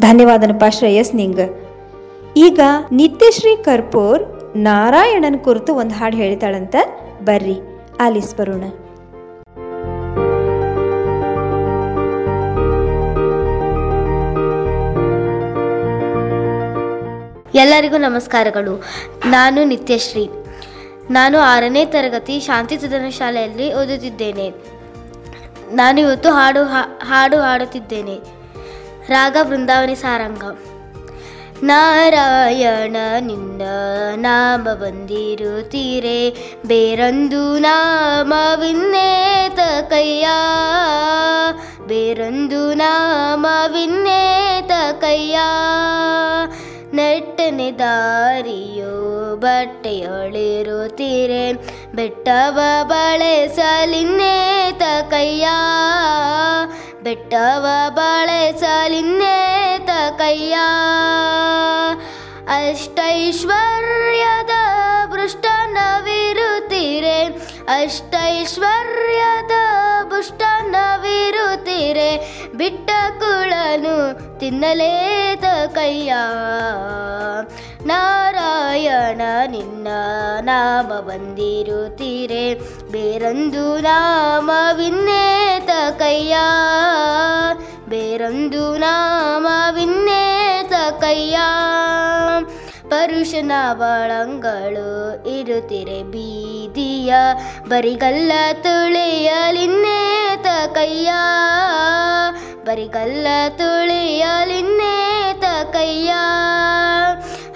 ಧನ್ಯವಾದನಪ್ಪ 0.00 0.64
ಶ್ರೇಯಸ್ 0.68 1.14
ನಿಂಗ. 1.14 1.40
ಈಗ 2.36 2.60
ನಿತ್ಯಶ್ರೀ 2.92 3.52
ಕರ್ಪೂರ್ 3.56 4.22
ನಾರಾಯಣನ 4.56 5.38
ಕುರಿತು 5.44 5.74
ಒಂದು 5.74 5.94
ಹಾಡು 5.94 6.16
ಹೇಳ್ತಾಳಂತ 6.16 6.74
ಬರ್ರಿ, 7.24 7.56
ಆಲಿಸ್ 8.00 8.34
ಬರೋಣ. 8.36 8.64
ಎಲ್ಲರಿಗೂ 17.64 17.96
ನಮಸ್ಕಾರಗಳು. 18.08 18.76
ನಾನು 19.26 19.64
ನಿತ್ಯಶ್ರೀ 19.64 20.26
ನಾನು 21.10 21.38
ಆರನೇ 21.38 21.84
ತರಗತಿ 21.84 22.40
ಶಾಂತಿ 22.40 22.76
ಸದನ 22.78 23.08
ಶಾಲೆಯಲ್ಲಿ 23.08 23.66
ಓದುತ್ತಿದ್ದೇನೆ. 23.74 24.73
ನಾನು 25.72 26.00
ಇವತ್ತು 26.00 26.32
ಹಾಡು 26.32 26.60
ಹಾಡು 26.98 27.40
ಹಾಡುತ್ತಿದ್ದೇನೆ. 27.40 28.44
ರಾಗ 29.08 29.36
ಬೃಂದಾವನಿ 29.42 29.94
ಸಾರಂಗ. 29.94 30.58
ನಾರಾಯಣ, 31.62 32.96
ನಿನ್ನ 33.20 33.62
ನಾಮ 34.16 34.62
ಬಂದಿರುತ್ತೀರೆ. 34.62 36.36
ಬೇರೊಂದು 36.66 37.58
ನಾಮವಿನ್ನೇತ 37.58 39.88
ಕೈಯ. 39.88 40.28
ಬೇರೊಂದು 41.86 42.74
ನಾಮವಿನ್ನೇತ 42.74 45.00
ಕೈಯ. 45.00 45.38
ನೆಟ್ಟನೆ 46.92 47.72
ದಾರಿಯೋ 47.72 49.36
ಬಟ್ಟೆಯೊಳಿರುತ್ತೀರೆ. 49.36 51.52
ಬೆಟ್ಟವ 51.94 52.60
ಬಳಸಲಿನ್ನೇತ 52.82 54.82
ಕೈಯ? 55.10 55.48
ಬೆಟ್ಟವ 57.02 57.66
ಬಳಸಲಿನ್ನೇತ 57.88 59.90
ಕೈಯ? 60.18 60.54
ಅಷ್ಟೈಶ್ವರ್ಯದ 62.46 64.50
ಪೃಷ್ಟನವಿರುತ್ತೀರೆ 65.12 67.18
ಅಷ್ಟೈಶ್ವರ್ಯದ 67.68 69.52
ಪುಷ್ಟನವಿರುತ್ತೀರೆ 70.10 72.10
ಬಿಟ್ಟ 72.56 72.90
ಕುಳನು 73.18 73.96
ತಿನ್ನಲೇತ 74.38 75.44
ಕೈಯ? 75.74 76.12
ನಾರಾಯಣ 77.86 79.20
ನಿನ್ನ 79.46 79.88
ನಾಮ 80.40 80.86
ಬಂದಿರುತ್ತೀರೆ. 80.86 82.54
ಬೇರೊಂದು 82.90 83.78
ನಾಮವಿನ್ನೇತ 83.78 85.98
ಕೈಯ. 85.98 86.36
ಬೇರೊಂದು 87.88 88.76
ನಾಮವಿನ್ನೇತ 88.76 90.72
ಕೈಯ. 91.00 91.38
ಪರುಷನ 92.88 93.52
ಬಳಂಗಳು 93.72 95.26
ಇರುತ್ತಿರೆ 95.26 96.02
ಬೀದಿಯ. 96.02 97.14
ಬರಿಗಲ್ಲ 97.68 98.32
ತುಳಿಯಲಿನ್ನೇತ 98.62 100.72
ಕೈಯ. 100.72 101.10
ಬರಿಗಲ್ಲ 102.64 103.26
ತುಳಿಯಲಿನ್ನೇತ 103.58 105.44
ಕೈಯ. 105.72 106.14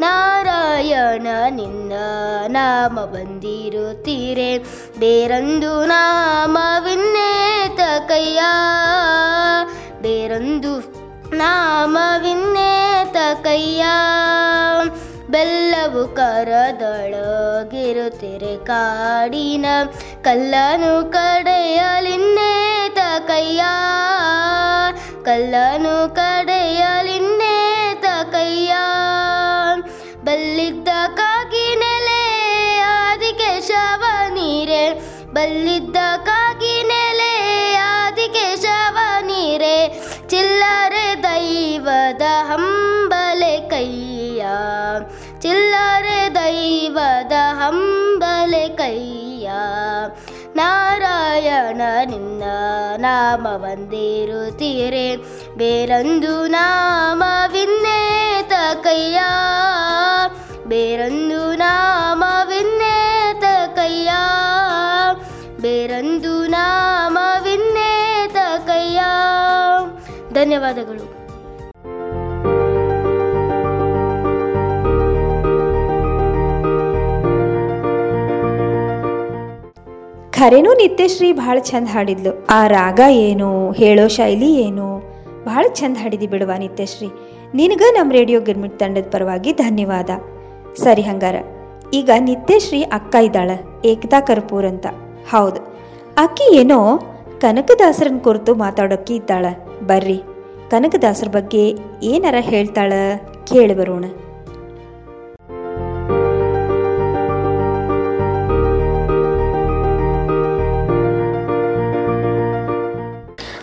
ನಾರಾಯಣ 0.00 1.26
ನಿನ್ನ 1.50 1.92
ನಾಮ 2.48 3.00
ಬಂದಿರುತ್ತೀರೆ. 3.00 4.58
ಬೇರೊಂದು 4.98 5.84
ನಾಮವಿನ್ನೇತ 5.84 7.80
ಕೈಯ. 8.08 8.40
ಬೇರೊಂದು 10.00 11.04
ನಾಮವಿನ್ನೇತ 11.36 12.73
ಕೈಯ 13.54 13.84
ಬೆಲ್ಲವು 15.30 16.08
ಕರದೊಳಗಿರುತ್ತಿರೆ 16.08 18.66
ಕಾಡಿನ 18.66 19.66
ಕಲ್ಲನು 20.22 21.12
ಕಡೆಯಲಿನ್ನೇತ 21.12 22.98
ಕೈಯ 23.26 23.62
ಕಲ್ಲನು 25.24 26.14
ಕಡೆಯಲಿನ್ನೇತ 26.14 28.04
ಕೈಯ 28.32 28.72
ಬಲ್ಲಿದ್ದ 30.24 30.88
ಕಾಗಿ 31.16 31.74
ನೆಲೆ, 31.74 32.82
ಆದಿಕೇಶವ 32.82 34.04
ನೀರೆ 34.28 35.00
ಬಲ್ಲಿದ್ದ 35.32 35.96
ಕೈಯ 48.84 49.50
ನಾರಾಯಣ 50.56 51.80
ನಿನ್ನ 52.04 52.42
ನಾಮ 52.96 53.48
ಬಂದಿರುತ್ತೀರೆ 53.48 55.16
ಬೇರೊಂದು 55.56 56.46
ನಾಮವಿನ್ನೇತ 56.46 58.52
ಕೈಯ, 58.82 59.20
ಬೇರೊಂದು 60.66 61.54
ನಾಮವಿನ್ನೇತ 61.54 63.74
ಕೈಯ, 63.74 64.10
ಬೇರೊಂದು 65.60 66.46
ನಾಮವಿನ್ನೇತ 66.46 68.66
ಕೈಯ. 68.66 69.00
ಧನ್ಯವಾದಗಳು. 70.32 71.13
ಖರೇನೂ 80.36 80.74
ನಿತ್ಯಶ್ರೀ 80.74 81.32
ಭಾಳ 81.32 81.58
ಚಂದ 81.58 81.88
ಹಾಡಿದ್ಲು. 81.88 82.46
ಆ 82.50 82.66
ರಾಗ 82.66 83.00
ಏನು, 83.10 83.72
ಹೇಳೋ 83.72 84.08
ಶೈಲಿ 84.08 84.54
ಏನು? 84.54 84.98
ಭಾಳ 85.44 85.64
ಚಂದ 85.72 85.96
ಹಾಡಿದಿ 85.96 86.26
ಬಿಡುವ 86.26 86.50
ನಿತ್ಯಶ್ರೀ 86.58 87.08
ನಿನಗ 87.54 87.82
ನಮ್ಮ 87.90 88.12
ರೇಡಿಯೋ 88.12 88.40
ಗಿರ್ಮಿಟ್ 88.40 88.78
ತಂಡದ 88.78 89.08
ಪರವಾಗಿ 89.10 89.52
ಧನ್ಯವಾದ. 89.52 90.10
ಸರಿ 90.82 91.02
ಹಂಗಾರ. 91.02 91.34
ಈಗ 91.94 92.10
ನಿತ್ಯಶ್ರೀ 92.18 92.82
ಅಕ್ಕ 92.82 93.14
ಇದ್ದಾಳೆ, 93.14 93.88
ಏಕತಾ 93.88 94.20
ಕರ್ಪೂರ್ 94.20 94.66
ಅಂತ. 94.66 94.86
ಹೌದು. 95.30 95.60
ಅಕ್ಕಿ 96.16 96.56
ಏನೋ 96.56 96.98
ಕನಕದಾಸರನ್ 97.40 98.20
ಕುರಿತು 98.20 98.54
ಮಾತಾಡೋಕ್ಕೆ 98.54 99.14
ಇದ್ದಾಳೆ. 99.14 99.84
ಬರ್ರಿ. 99.86 100.22
ಕನಕದಾಸರ 100.70 101.28
ಬಗ್ಗೆ 101.28 101.74
ಏನಾರ 102.02 102.34
ಹೇಳ್ತಾಳ 102.40 102.92
ಕೇಳಿ 103.46 103.74
ಬರೋಣ. 103.74 104.04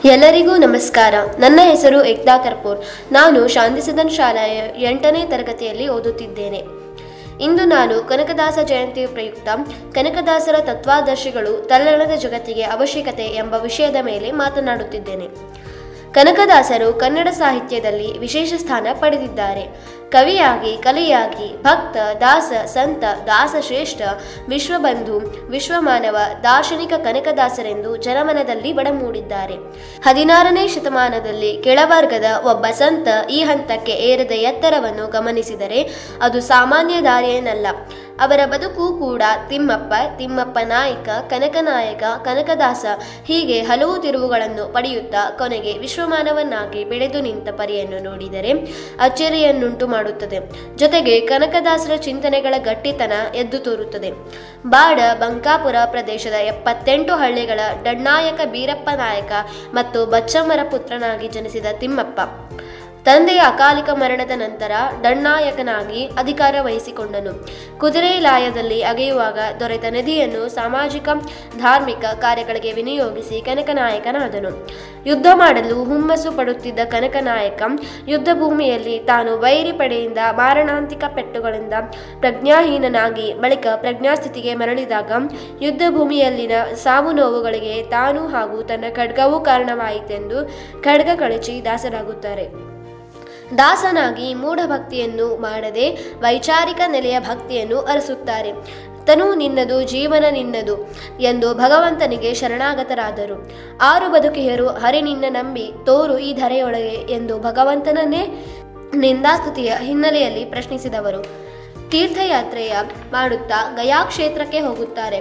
ಎಲ್ಲರಿಗೂ 0.06 0.58
ನಮಸ್ಕಾರ. 0.58 1.14
ನನ್ನ 1.40 1.60
ಹೆಸರು 1.64 2.04
ಏಕ್ತಾ 2.04 2.38
ಕರ್ಪೂರ್. 2.38 2.80
ನಾನು 3.12 3.48
ಶಾಂತಿ 3.48 3.82
ಸದನ್ 3.82 4.10
ಶಾಲೆಯ 4.10 4.90
ಎಂಟನೇ 4.90 5.26
ತರಗತಿಯಲ್ಲಿ 5.26 5.88
ಓದುತ್ತಿದ್ದೇನೆ. 5.88 6.64
ಇಂದು 7.42 7.66
ನಾನು 7.66 8.04
ಕನಕದಾಸ 8.04 8.58
ಜಯಂತಿ 8.66 9.06
ಪ್ರಯುಕ್ತ 9.06 9.50
ಕನಕದಾಸರ 9.94 10.56
ತತ್ವಾದರ್ಶಿಗಳು 10.60 11.68
ತಲ್ಲಣದ 11.68 12.12
ಜಗತ್ತಿಗೆ 12.16 12.64
ಅವಶ್ಯಕತೆ 12.64 13.24
ಎಂಬ 13.24 13.54
ವಿಷಯದ 13.54 13.96
ಮೇಲೆ 14.02 14.32
ಮಾತನಾಡುತ್ತಿದ್ದೇನೆ. 14.32 15.28
ಕನಕದಾಸರು 16.14 16.94
ಕನ್ನಡ 16.94 17.28
ಸಾಹಿತ್ಯದಲ್ಲಿ 17.28 18.18
ವಿಶೇಷ 18.18 18.54
ಸ್ಥಾನ 18.58 18.88
ಪಡೆದಿದ್ದಾರೆ. 18.94 19.68
ಕವಿಯಾಗಿ, 20.12 20.72
ಕಲೆಯಾಗಿ, 20.78 21.48
ಭಕ್ತ, 21.62 21.98
ದಾಸ, 22.22 22.52
ಸಂತ 22.66 23.04
ದಾಸ 23.28 23.56
ಶ್ರೇಷ್ಠ 23.68 24.02
ವಿಶ್ವಬಂಧು, 24.48 25.18
ವಿಶ್ವಮಾನವ, 25.50 26.18
ದಾರ್ಶನಿಕ 26.44 26.94
ಕನಕದಾಸರೆಂದು 27.04 27.92
ಜನಮನದಲ್ಲಿ 27.98 28.74
ಬಡಮೂಡಿದ್ದಾರೆ 28.74 29.58
ಹದಿನಾರನೇ 30.04 30.68
ಶತಮಾನದಲ್ಲಿ 30.68 31.52
ಕೆಳವರ್ಗದ 31.64 32.26
ಒಬ್ಬ 32.46 32.66
ಸಂತ 32.66 33.08
ಈ 33.30 33.42
ಹಂತಕ್ಕೆ 33.44 33.92
ಏರದ 34.10 34.32
ಎತ್ತರವನ್ನು 34.32 35.08
ಗಮನಿಸಿದರೆ 35.08 35.82
ಅದು 36.22 36.42
ಸಾಮಾನ್ಯ 36.42 37.02
ದಾರಿಯೇನಲ್ಲ. 37.02 37.68
ಅವರ 38.22 38.40
ಬದುಕು 38.46 39.00
ಕೂಡ 39.00 39.24
ತಿಮ್ಮಪ್ಪ 39.50 39.94
ತಿಮ್ಮಪ್ಪ 40.18 40.58
ನಾಯಕ, 40.66 41.10
ಕನಕನಾಯಕ, 41.30 42.04
ಕನಕದಾಸ 42.24 42.86
ಹೀಗೆ 43.26 43.62
ಹಲವು 43.62 43.98
ತಿರುವುಗಳನ್ನು 43.98 44.74
ಪಡೆಯುತ್ತಾ 44.74 45.30
ಕೊನೆಗೆ 45.38 45.78
ವಿಶ್ವಮಾನವನ್ನಾಗಿ 45.78 46.84
ಬೆಳೆದು 46.84 47.22
ನಿಂತ 47.22 47.50
ಪರಿಯನ್ನು 47.50 48.04
ನೋಡಿದರೆ 48.04 48.52
ಅಚ್ಚರಿಯನ್ನುಂಟು 49.00 49.88
ಮಾಡುತ್ತದೆ. 49.88 50.40
ಜೊತೆಗೆ 50.78 51.20
ಕನಕದಾಸರ 51.20 51.96
ಚಿಂತನೆಗಳ 51.96 52.56
ಗಟ್ಟಿತನ 52.58 53.14
ಎದ್ದು 53.36 53.60
ತೋರುತ್ತದೆ. 53.60 54.12
ಬಾಡ, 54.68 55.00
ಬಂಕಾಪುರ 55.20 55.76
ಪ್ರದೇಶದ 55.86 56.34
ಎಪ್ಪತ್ತೆಂಟು 56.34 57.14
ಹಳ್ಳಿಗಳ 57.14 57.60
ಡಣ್ಣಾಯಕ 57.84 58.42
ಬೀರಪ್ಪ 58.52 58.90
ನಾಯಕ 58.96 59.32
ಮತ್ತು 59.74 60.06
ಬಚ್ಚಮ್ಮರ 60.06 60.60
ಪುತ್ರನಾಗಿ 60.72 61.28
ಜನಿಸಿದ 61.28 61.66
ತಿಮ್ಮಪ್ಪ. 61.72 62.20
ತಂದೆಯ 63.06 63.40
ಅಕಾಲಿಕ 63.40 63.90
ಮರಣದ 63.90 64.32
ನಂತರ 64.36 64.72
ಡಣ್ಣಾಯಕನಾಗಿ 65.02 66.06
ಅಧಿಕಾರ 66.06 66.56
ವಹಿಸಿಕೊಂಡನು. 66.62 67.34
ಕುದುರೆ 67.80 68.20
ಲಾಯದಲ್ಲಿ 68.20 68.84
ಅಗೆಯುವಾಗ 68.84 69.38
ದೊರೆತ 69.60 69.86
ನಿಧಿಯನ್ನು 69.90 70.50
ಸಾಮಾಜಿಕ, 70.50 71.10
ಧಾರ್ಮಿಕ 71.58 72.06
ಕಾರ್ಯಗಳಿಗೆ 72.06 72.72
ವಿನಿಯೋಗಿಸಿ 72.72 73.42
ಕನಕನಾಯಕನಾದನು. 73.42 74.70
ಯುದ್ಧ 75.06 75.28
ಮಾಡಲು 75.34 75.84
ಹುಮ್ಮಸ್ಸು 75.84 76.32
ಪಡುತ್ತಿದ್ದ 76.32 76.80
ಕನಕನಾಯಕ 76.86 77.62
ಯುದ್ಧ 78.08 78.30
ಭೂಮಿಯಲ್ಲಿ 78.34 79.00
ತಾನು 79.00 79.40
ವೈರಿ 79.40 79.72
ಪಡೆಯಿಂದ 79.72 80.18
ಮಾರಣಾಂತಿಕ 80.32 81.04
ಪೆಟ್ಟುಗಳಿಂದ 81.08 81.74
ಪ್ರಜ್ಞಾಹೀನನಾಗಿ 82.20 83.34
ಬಳಿಕ 83.34 83.68
ಪ್ರಜ್ಞಾಸ್ಥಿತಿಗೆ 83.76 84.54
ಮರಳಿದಾಗ 84.54 85.12
ಯುದ್ಧ 85.62 85.82
ಭೂಮಿಯಲ್ಲಿನ 85.90 86.52
ಸಾವು 86.74 87.12
ನೋವುಗಳಿಗೆ 87.12 87.84
ತಾನು 87.84 88.28
ಹಾಗೂ 88.28 88.62
ತನ್ನ 88.62 88.86
ಖಡ್ಗವೂ 88.90 89.40
ಕಾರಣವಾಯಿತೆಂದು 89.40 90.46
ಖಡ್ಗ 90.84 91.10
ಕಳಚಿ 91.20 91.66
ದಾಸರಾಗುತ್ತಾರೆ. 91.66 92.71
ದಾಸನಾಗಿ 93.58 94.34
ಮೂಢಭಕ್ತಿಯನ್ನು 94.34 95.42
ಮಾಡದೆ 95.42 95.90
ವೈಚಾರಿಕ 96.20 96.82
ನೆಲೆಯ 96.88 97.20
ಭಕ್ತಿಯನ್ನು 97.20 97.80
ಅರಸುತ್ತಾರೆ. 97.80 98.52
ತನು 99.06 99.36
ನಿನ್ನದು, 99.36 99.84
ಜೀವನ 99.84 100.26
ನಿನ್ನದು 100.32 100.92
ಎಂದು 101.20 101.54
ಭಗವಂತನಿಗೆ 101.54 102.34
ಶರಣಾಗತರಾದರು. 102.34 103.52
ಆರು 103.82 104.12
ಬದುಕಿಯರು 104.12 104.68
ಹರಿ 104.68 105.02
ನಿನ್ನ 105.02 105.26
ನಂಬಿ 105.30 105.72
ತೋರು 105.86 106.18
ಈ 106.18 106.34
ಧರೆಯೊಳಗೆ 106.34 107.14
ಎಂದು 107.14 107.40
ಭಗವಂತನನ್ನೇ 107.40 108.28
ನಿಂದಾಸ್ತುತಿಯ 108.96 109.74
ಹಿನ್ನೆಲೆಯಲ್ಲಿ 109.80 110.46
ಪ್ರಶ್ನಿಸಿದವರು. 110.46 111.22
ತೀರ್ಥಯಾತ್ರೆಯ 111.90 112.74
ಮಾಡುತ್ತಾ 113.12 113.74
ಗಯಾ 113.76 114.04
ಕ್ಷೇತ್ರಕ್ಕೆ 114.04 114.60
ಹೋಗುತ್ತಾರೆ. 114.60 115.18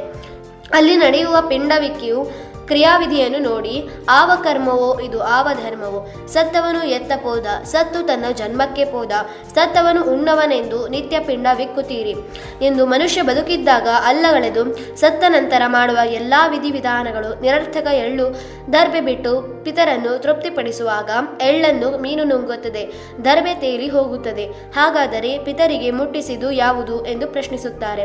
ಅಲ್ಲಿ 0.72 0.96
ನಡೆಯುವ 0.96 1.37
ಪಿಂಡವಿಕ್ಕಿಯು 1.49 2.50
ಕ್ರಿಯಾವಿಧಿಯನ್ನು 2.70 3.38
ನೋಡಿ, 3.38 3.88
ಆವ 4.10 4.30
ಕರ್ಮವೋ, 4.42 5.00
ಇದು 5.00 5.22
ಆವ 5.22 5.48
ಧರ್ಮವೋ? 5.64 6.26
ಸತ್ತವನು 6.26 6.86
ಎತ್ತ 6.86 7.12
ಪೋದ, 7.12 7.46
ಸತ್ತು 7.64 8.06
ತನ್ನ 8.06 8.24
ಜನ್ಮಕ್ಕೆ 8.32 8.84
ಪೋದ, 8.84 9.12
ಸತ್ತವನು 9.54 10.04
ಉಣ್ಣವನೆಂದು 10.04 10.88
ನಿತ್ಯ 10.88 11.20
ಪಿಂಡ 11.20 11.46
ವಿಕ್ಕುತ್ತೀರಿ. 11.56 12.14
ಎಂದು 12.62 12.86
ಮನುಷ್ಯ 12.86 13.22
ಬದುಕಿದ್ದಾಗ 13.22 13.88
ಅಲ್ಲಗಳೆದು 14.04 14.76
ಸತ್ತ 14.96 15.24
ನಂತರ 15.28 15.62
ಮಾಡುವ 15.66 15.98
ಎಲ್ಲಾ 16.04 16.46
ವಿಧಿವಿಧಾನಗಳು 16.46 17.40
ನಿರರ್ಥಕ 17.40 17.86
ಎಳ್ಳು 17.86 18.40
ದರ್ಬೆ 18.72 19.00
ಬಿಟ್ಟು 19.00 19.64
ಪಿತರನ್ನು 19.64 20.22
ತೃಪ್ತಿಪಡಿಸುವಾಗ 20.22 21.10
ಎಳ್ಳನ್ನು 21.40 21.98
ಮೀನು 21.98 22.24
ನುಂಗುತ್ತದೆ, 22.24 22.92
ದರ್ಬೆ 23.24 23.54
ತೇಲಿ 23.54 23.88
ಹೋಗುತ್ತದೆ. 23.88 24.44
ಹಾಗಾದರೆ 24.46 25.38
ಪಿತರಿಗೆ 25.38 25.90
ಮುಟ್ಟಿಸಿದು 25.90 26.52
ಯಾವುದು 26.52 27.06
ಎಂದು 27.06 27.26
ಪ್ರಶ್ನಿಸುತ್ತಾರೆ. 27.26 28.04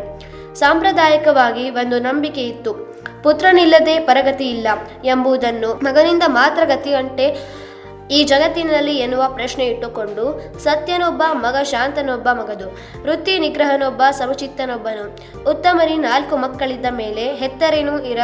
ಸಾಂಪ್ರದಾಯಿಕವಾಗಿ 0.55 1.69
ಒಂದು 1.69 1.99
ನಂಬಿಕೆ 1.99 2.41
ಇತ್ತು. 2.41 2.94
ಪುತ್ರನಿಲ್ಲದೆ 3.23 3.99
ಪರಗತಿ 3.99 4.49
ಇಲ್ಲ 4.49 4.67
ಎಂಬುದನ್ನು 5.03 5.73
ಮಗನಿಂದ 5.73 6.23
ಮಾತ್ರ 6.27 6.65
ಗತಿಯಂತೆ 6.65 7.55
ಈ 8.11 8.23
ಜಗತ್ತಿನಲ್ಲಿ 8.23 8.97
ಎನ್ನುವ 8.97 9.23
ಪ್ರಶ್ನೆ 9.27 9.65
ಇಟ್ಟುಕೊಂಡು 9.65 10.41
ಸತ್ಯನೊಬ್ಬ 10.59 11.23
ಮಗ, 11.31 11.55
ಶಾಂತನೊಬ್ಬ 11.63 12.29
ಮಗದು, 12.31 12.67
ವೃತ್ತಿ 13.01 13.39
ನಿಗ್ರಹನೊಬ್ಬ, 13.39 14.01
ಸಮಚಿತ್ತನೊಬ್ಬನು. 14.11 15.17
ಉತ್ತಮರಿ 15.49 15.97
ನಾಲ್ಕು 15.97 16.37
ಮಕ್ಕಳಿದ್ದ 16.37 16.85
ಮೇಲೆ 16.91 17.33
ಹೆತ್ತರೇನು 17.33 18.03
ಇರ 18.03 18.19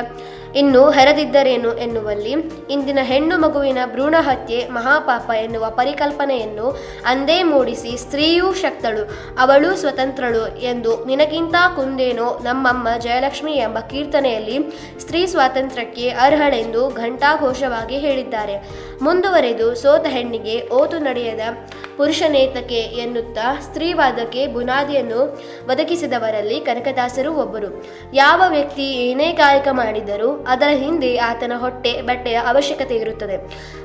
ಇನ್ನು 0.55 0.89
ಹೆರದಿದ್ದರೇನು 0.89 1.77
ಎನ್ನುವಲ್ಲಿ, 1.77 2.31
ಇಂದಿನ 2.69 2.99
ಹೆಣ್ಣು 3.01 3.37
ಮಗುವಿನ 3.37 3.77
ಭ್ರೂಣ 3.85 4.15
ಹತ್ಯೆ, 4.19 4.67
ಮಹಾಪಾಪ 4.67 5.31
ಎನ್ನುವ 5.31 5.69
ಪರಿಕಲ್ಪನೆಯನ್ನು 5.69 6.77
ಅಂದೇ 7.05 7.43
ಮೂಡಿಸಿ 7.43 7.97
ಸ್ತ್ರೀಯೂ 7.97 8.53
ಶಕ್ತಳು, 8.53 9.03
ಅವಳು 9.39 9.75
ಸ್ವತಂತ್ರಳು 9.75 10.61
ಎಂದು 10.61 11.05
ನಿನಗಿಂತ 11.05 11.55
ಕುಂದೇನೋ 11.75 12.39
ನಮ್ಮಮ್ಮ 12.43 12.87
ಜಯಲಕ್ಷ್ಮಿ 12.99 13.51
ಎಂಬ 13.51 13.79
ಕೀರ್ತನೆಯಲ್ಲಿ 13.79 14.57
ಸ್ತ್ರೀ 14.99 15.25
ಸ್ವಾತಂತ್ರ್ಯಕ್ಕೆ 15.25 16.09
ಅರ್ಹಳೆಂದು 16.09 16.89
ಘಂಟಾಘೋಷವಾಗಿ 16.89 17.97
ಹೇಳಿದ್ದಾರೆ. 17.97 18.55
ಮುಂದುವರೆದು 19.01 19.75
ಸೋತ 19.75 20.05
ಹೆಣ್ಣಿಗೆ 20.09 20.67
ಓತು 20.67 20.99
ನಡೆಯದ 20.99 21.39
ಪುರುಷನೇತಕೆ 21.97 22.75
ಎನ್ನುತ್ತಾ 22.75 23.59
ಸ್ತ್ರೀವಾದಕ್ಕೆ 23.59 24.47
ಬುನಾದಿಯನ್ನು 24.47 25.41
ಒದಗಿಸಿದವರಲ್ಲಿ 25.65 26.59
ಕನಕದಾಸರು 26.59 27.33
ಒಬ್ಬರು. 27.33 27.83
ಯಾವ 28.13 28.41
ವ್ಯಕ್ತಿ 28.47 28.83
ಏನೇ 28.83 29.31
ಕಾಯಕ 29.31 29.67
ಮಾಡಿದರೂ 29.71 30.45
ಅದರ 30.47 30.69
ಹಿಂದೆ 30.71 31.17
ಆತನ 31.17 31.51
ಹೊಟ್ಟೆ 31.55 32.01
ಬಟ್ಟೆಯ 32.01 32.35
ಅವಶ್ಯಕತೆ 32.35 32.95
ಇರುತ್ತದೆ. 32.95 33.37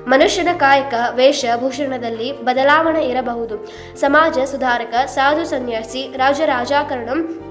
ಮನುಷ್ಯನ 0.08 0.48
ಕಾಯಕ, 0.56 0.94
ವೇಷ, 1.14 1.44
ಭೂಷಣದಲ್ಲಿ 1.56 2.32
ಬದಲಾವಣೆ 2.42 3.04
ಇರಬಹುದು. 3.04 3.64
ಸಮಾಜ 4.00 4.38
ಸುಧಾರಕ, 4.38 5.06
ಸಾಧು 5.06 5.44
ಸನ್ಯಾಸಿ, 5.44 6.12
ರಾಜರಾಜಾಕರಣಂ 6.16 7.42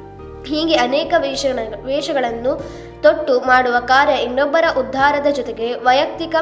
ಹೀಗೆ 0.48 0.76
ಅನೇಕ 0.76 1.13
ವೇಷ 1.18 1.46
ವೇಷಗಳನ್ನು 1.86 2.62
ತೊಟ್ಟು 3.02 3.39
ಮಾಡುವ 3.39 3.76
ಕಾರ್ಯ 3.80 4.13
ಇನ್ನೊಬ್ಬರ 4.13 4.63
ಉದ್ಧಾರದ 4.80 5.28
ಜೊತೆಗೆ 5.28 5.74
ವೈಯಕ್ತಿಕ 5.74 6.36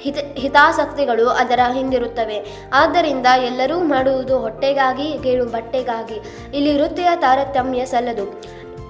ಹಿತ, 0.00 0.16
ಹಿತಾಸಕ್ತಿಗಳು 0.34 1.28
ಅದರ 1.28 1.60
ಹಿಂದಿರುತ್ತವೆ. 1.72 2.46
ಆದ್ದರಿಂದ 2.72 3.26
ಎಲ್ಲರೂ 3.44 3.78
ಮಾಡುವುದು 3.78 4.38
ಹೊಟ್ಟೆಗಾಗಿ 4.38 5.18
ಗೇಳು 5.22 5.46
ಬಟ್ಟೆಗಾಗಿ. 5.46 6.14
ಇಲ್ಲಿ 6.56 6.82
ವೃತ್ತಿಯ 6.82 7.08
ತಾರತಮ್ಯ 7.16 7.84
ಸಲ್ಲದು. 7.84 8.42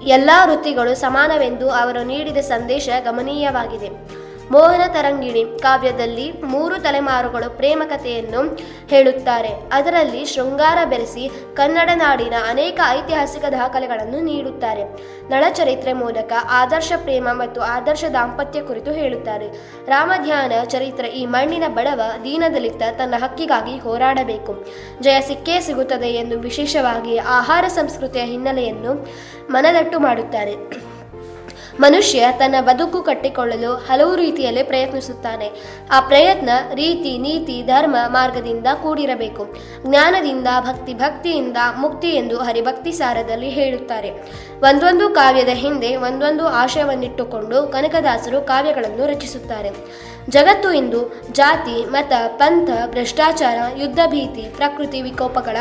ಎಲ್ಲ 0.05 0.29
ವೃತ್ತಿಗಳು 0.45 0.95
ಸಮಾನವೆಂದು 0.95 1.71
ಅವರು 1.71 2.03
ನೀಡಿದ 2.03 2.37
ಸಂದೇಶ 2.37 2.89
ಗಮನೀಯವಾಗಿದೆ. 2.99 4.24
ಮೋಹನ 4.51 4.81
ತರಂಗಿಣಿ 4.87 5.59
ಕಾವ್ಯದಲ್ಲಿ 5.59 6.31
ಮೂರು 6.31 6.79
ತಲೆಮಾರುಗಳು 6.79 7.57
ಪ್ರೇಮ 7.57 7.83
ಕಥೆಯನ್ನು 7.89 8.57
ಹೇಳುತ್ತಾರೆ. 8.87 9.49
ಅದರಲ್ಲಿ 9.71 10.25
ಶೃಂಗಾರ 10.25 10.77
ಬೆರೆಸಿ 10.85 11.31
ಕನ್ನಡ 11.53 11.89
ನಾಡಿನ 11.95 12.33
ಅನೇಕ 12.49 12.79
ಐತಿಹಾಸಿಕ 12.89 13.45
ದಾಖಲೆಗಳನ್ನು 13.45 14.19
ನೀಡುತ್ತಾರೆ. 14.19 14.83
ನಳಚರಿತ್ರೆ 15.29 15.93
ಮೂಲಕ 15.93 16.33
ಆದರ್ಶ 16.49 16.91
ಪ್ರೇಮ 16.97 17.27
ಮತ್ತು 17.31 17.61
ಆದರ್ಶ 17.61 18.03
ದಾಂಪತ್ಯ 18.13 18.61
ಕುರಿತು 18.61 18.91
ಹೇಳುತ್ತಾರೆ. 18.91 19.47
ರಾಮಧ್ಯಾನ 19.85 20.51
ಚರಿತ್ರೆ 20.63 21.07
ಈ 21.07 21.25
ಮಣ್ಣಿನ 21.25 21.63
ಬಡವ 21.67 22.01
ದೀನದಲಿತ 22.23 22.81
ತನ್ನ 22.97 23.13
ಹಕ್ಕಿಗಾಗಿ 23.23 23.77
ಹೋರಾಡಬೇಕು. 23.77 24.65
ಜಯ 25.01 25.21
ಸಿಕ್ಕೇ 25.21 25.59
ಸಿಗುತ್ತದೆ 25.59 26.07
ಎಂದು 26.07 26.39
ವಿಶೇಷವಾಗಿ 26.39 27.17
ಆಹಾರ 27.17 27.65
ಸಂಸ್ಕೃತಿಯ 27.67 28.21
ಹಿನ್ನೆಲೆಯನ್ನು 28.21 28.93
ಮನದಟ್ಟು 29.51 29.99
ಮಾಡುತ್ತಾರೆ. 29.99 30.94
ಮನುಷ್ಯ 31.79 32.27
ತನ್ನ 32.37 32.55
ಬದುಕು 32.61 33.01
ಕಟ್ಟಿಕೊಳ್ಳಲು 33.01 33.73
ಹಲವು 33.73 34.15
ರೀತಿಯಲ್ಲಿ 34.15 34.63
ಪ್ರಯತ್ನಿಸುತ್ತಾನೆ. 34.63 35.51
ಆ 35.91 35.99
ಪ್ರಯತ್ನ 35.99 36.49
ರೀತಿ, 36.73 37.17
ನೀತಿ, 37.17 37.63
ಧರ್ಮ 37.63 37.95
ಮಾರ್ಗದಿಂದ 38.07 38.67
ಕೂಡಿರಬೇಕು. 38.83 39.55
ಜ್ಞಾನದಿಂದ, 39.85 40.47
ಭಕ್ತಿ, 40.59 40.93
ಭಕ್ತಿಯಿಂದ 40.93 41.57
ಮುಕ್ತಿ 41.77 42.07
ಎಂದು 42.07 42.37
ಹರಿಭಕ್ತಿ 42.37 42.91
ಸಾರದಲ್ಲಿ 42.91 43.49
ಹೇಳುತ್ತಾರೆ. 43.49 44.11
ಒಂದೊಂದು 44.61 45.09
ಕಾವ್ಯದ 45.09 45.49
ಹಿಂದೆ 45.49 45.95
ಒಂದೊಂದು 45.95 46.47
ಆಶಯವನ್ನಿಟ್ಟುಕೊಂಡು 46.47 47.67
ಕನಕದಾಸರು 47.67 48.41
ಕಾವ್ಯಗಳನ್ನು 48.41 49.05
ರಚಿಸುತ್ತಾರೆ. 49.05 49.71
ಜಗತ್ತು 50.29 50.71
ಇಂದು 50.73 51.23
ಜಾತಿ, 51.31 51.85
ಮತ, 51.85 52.13
ಪಂಥ, 52.27 52.69
ಭ್ರಷ್ಟಾಚಾರ, 52.89 53.57
ಯುದ್ಧ 53.77 53.99
ಭೀತಿ, 54.05 54.41
ಪ್ರಕೃತಿ 54.55 55.01
ವಿಕೋಪಗಳ 55.01 55.57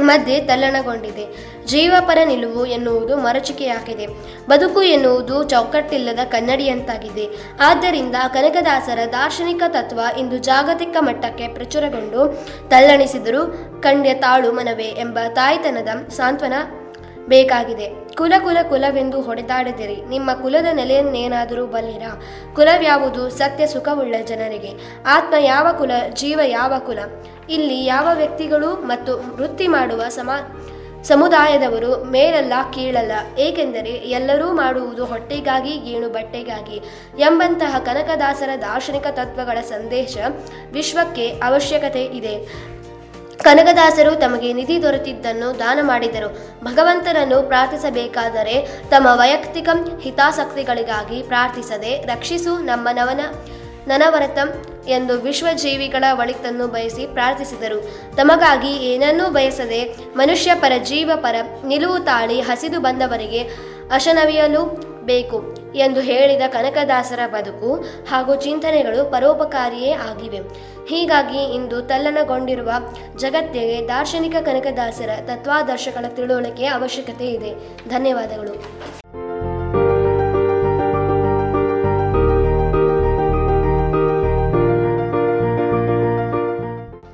ಮಧ್ಯೆ 0.00 0.40
ತಲ್ಲಣಗೊಂಡಿದೆ. 0.40 1.50
ಜೀವಪರ 1.66 2.18
ನಿಲುವು 2.24 2.66
ಎನ್ನುವುದು 2.66 3.16
ಮರಚಿಕೆಯಾಗಿದೆ. 3.16 4.06
ಬದುಕು 4.48 4.82
ಎನ್ನುವುದು 4.82 5.42
ಚೌಕಟ್ಟಿಲ್ಲದ 5.42 6.18
ಕನ್ನಡಿಯಂತಾಗಿದೆ. 6.28 7.28
ಆದ್ದರಿಂದ 7.60 8.16
ಕನಕದಾಸರ 8.34 8.98
ದಾರ್ಶನಿಕ 9.12 9.62
ತತ್ವ 9.68 10.00
ಇಂದು 10.18 10.38
ಜಾಗತಿಕ 10.38 10.96
ಮಟ್ಟಕ್ಕೆ 11.00 11.48
ಪ್ರಚುರಗೊಂಡು 11.48 12.46
ತಲ್ಲಣಿಸಿದರೂ 12.68 13.46
ಕಂಡ್ಯ 13.82 14.14
ತಾಳು 14.14 14.52
ಮನವೇ 14.52 14.84
ಎಂಬ 14.84 15.18
ತಾಯ್ತನದ 15.32 16.08
ಸಾಂತ್ವನ 16.08 16.52
ಬೇಕಾಗಿದೆ. 17.28 17.99
ಕುಲ 18.16 18.32
ಕುಲ 18.42 18.56
ಕುಲವೆಂದು 18.68 19.22
ಹೊಡೆದಾಡದಿರಿ. 19.22 20.04
ನಿಮ್ಮ 20.08 20.32
ಕುಲದ 20.32 20.66
ನೆಲೆಯನ್ನೇನಾದರೂ 20.72 21.66
ಬಲ್ಲಿರ? 21.66 22.02
ಕುಲವ್ಯಾವುದು 22.54 23.30
ಸತ್ಯ 23.30 23.66
ಸುಖವುಳ್ಳ 23.66 24.14
ಜನರಿಗೆ. 24.24 25.02
ಆತ್ಮ 25.06 25.34
ಯಾವ 25.40 25.66
ಕುಲ, 25.78 25.90
ಜೀವ 26.14 26.40
ಯಾವ 26.44 26.72
ಕುಲ? 26.78 26.98
ಇಲ್ಲಿ 27.50 27.84
ಯಾವ 27.84 28.08
ವ್ಯಕ್ತಿಗಳು 28.14 28.74
ಮತ್ತು 28.74 29.36
ವೃತ್ತಿ 29.36 29.68
ಮಾಡುವ 29.68 30.08
ಸಮ, 30.08 30.30
ಸಮುದಾಯದವರು 31.02 32.04
ಮೇಲಲ್ಲ 32.04 32.52
ಕೀಳಲ್ಲ. 32.74 33.12
ಏಕೆಂದರೆ 33.38 33.90
ಎಲ್ಲರೂ 33.90 34.52
ಮಾಡುವುದು 34.52 35.04
ಹೊಟ್ಟೆಗಾಗಿ, 35.04 35.78
ಗೇಣು 35.78 36.08
ಬಟ್ಟೆಗಾಗಿ. 36.08 36.76
ಎಂಬಂತಹ 37.18 37.78
ಕನಕದಾಸರ 37.78 38.50
ದಾರ್ಶನಿಕ 38.60 39.06
ತತ್ವಗಳ 39.06 39.60
ಸಂದೇಶ 39.60 40.16
ವಿಶ್ವಕ್ಕೆ 40.72 41.28
ಅವಶ್ಯಕತೆ 41.28 42.04
ಇದೆ. 42.04 42.36
ಕನಕದಾಸರು 43.44 44.14
ತಮಗೆ 44.14 44.52
ನಿಧಿ 44.52 44.82
ದೊರೆತಿದ್ದನ್ನು 44.82 45.58
ದಾನ 45.58 45.78
ಮಾಡಿದರು. 45.82 46.28
ಭಗವಂತನನ್ನು 46.64 47.42
ಪ್ರಾರ್ಥಿಸಬೇಕಾದರೆ 47.42 48.66
ತಮ್ಮ 48.90 49.06
ವೈಯಕ್ತಿಕ 49.12 49.68
ಹಿತಾಸಕ್ತಿಗಳಿಗಾಗಿ 50.00 51.22
ಪ್ರಾರ್ಥಿಸದೆ 51.22 52.02
ರಕ್ಷಿಸು 52.06 52.58
ನಮ್ಮ 52.58 52.88
ನವನ 52.92 53.20
ನನವರತಂ 53.88 54.48
ಎಂದು 54.88 55.20
ವಿಶ್ವಜೀವಿಗಳ 55.20 56.04
ಒಳಿತನ್ನು 56.12 56.66
ಬಯಸಿ 56.66 57.06
ಪ್ರಾರ್ಥಿಸಿದರು. 57.06 57.80
ತಮಗಾಗಿ 58.16 58.68
ಏನನ್ನೂ 58.68 59.30
ಬಯಸದೆ 59.30 59.96
ಮನುಷ್ಯ 60.16 60.54
ಪರ 60.54 60.72
ಜೀವ 60.84 61.10
ಪರ 61.16 61.34
ನಿಲುವು 61.66 61.98
ತಾಳಿ 61.98 62.40
ಹಸಿದು 62.40 62.80
ಬಂದವರಿಗೆ 62.80 63.42
ಅಶನವಿಯಲು 63.92 64.62
ಬೇಕು. 65.06 65.59
ಎಂದು 65.74 66.00
ಹೇಳಿದ 66.00 66.42
ಕನಕದಾಸರ 66.48 67.18
ಬದುಕು 67.26 67.84
ಹಾಗೂ 68.08 68.34
ಚಿಂತನೆಗಳು 68.34 69.10
ಪರೋಪಕಾರಿಯೇ 69.10 69.92
ಆಗಿವೆ. 69.92 70.38
ಹೀಗಾಗಿ 70.88 71.54
ಇಂದು 71.54 71.82
ತಲ್ಲಣಗೊಂಡಿರುವ 71.82 72.70
ಜಗತ್ತಿಗೆ 73.16 73.88
ದಾರ್ಶನಿಕ 73.88 74.36
ಕನಕದಾಸರ 74.40 75.10
ತತ್ವಾದರ್ಶಗಳ 75.26 76.08
ತಿಳುವಳಿಕೆ 76.08 76.66
ಅವಶ್ಯಕತೆ 76.66 77.26
ಇದೆ. 77.26 77.78
ಧನ್ಯವಾದಗಳು. 77.88 78.64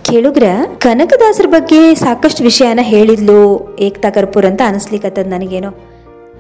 ಕೇಳುಗ್ರ, 0.05 0.45
ಕನಕದಾಸರ 0.79 1.47
ಬಗ್ಗೆ 1.49 1.95
ಸಾಕಷ್ಟು 1.95 2.43
ವಿಷಯನ 2.43 2.81
ಹೇಳಿದ್ಲು 2.83 3.69
ಏಕ್ತಾ 3.77 4.11
ಕರ್ಪೂರ್ 4.11 4.47
ಅಂತ 4.47 4.63
ಅನಿಸ್ಲಿಕ್ಕತ್ತದ 4.67 5.27
ನನಗೇನೋ. 5.27 5.71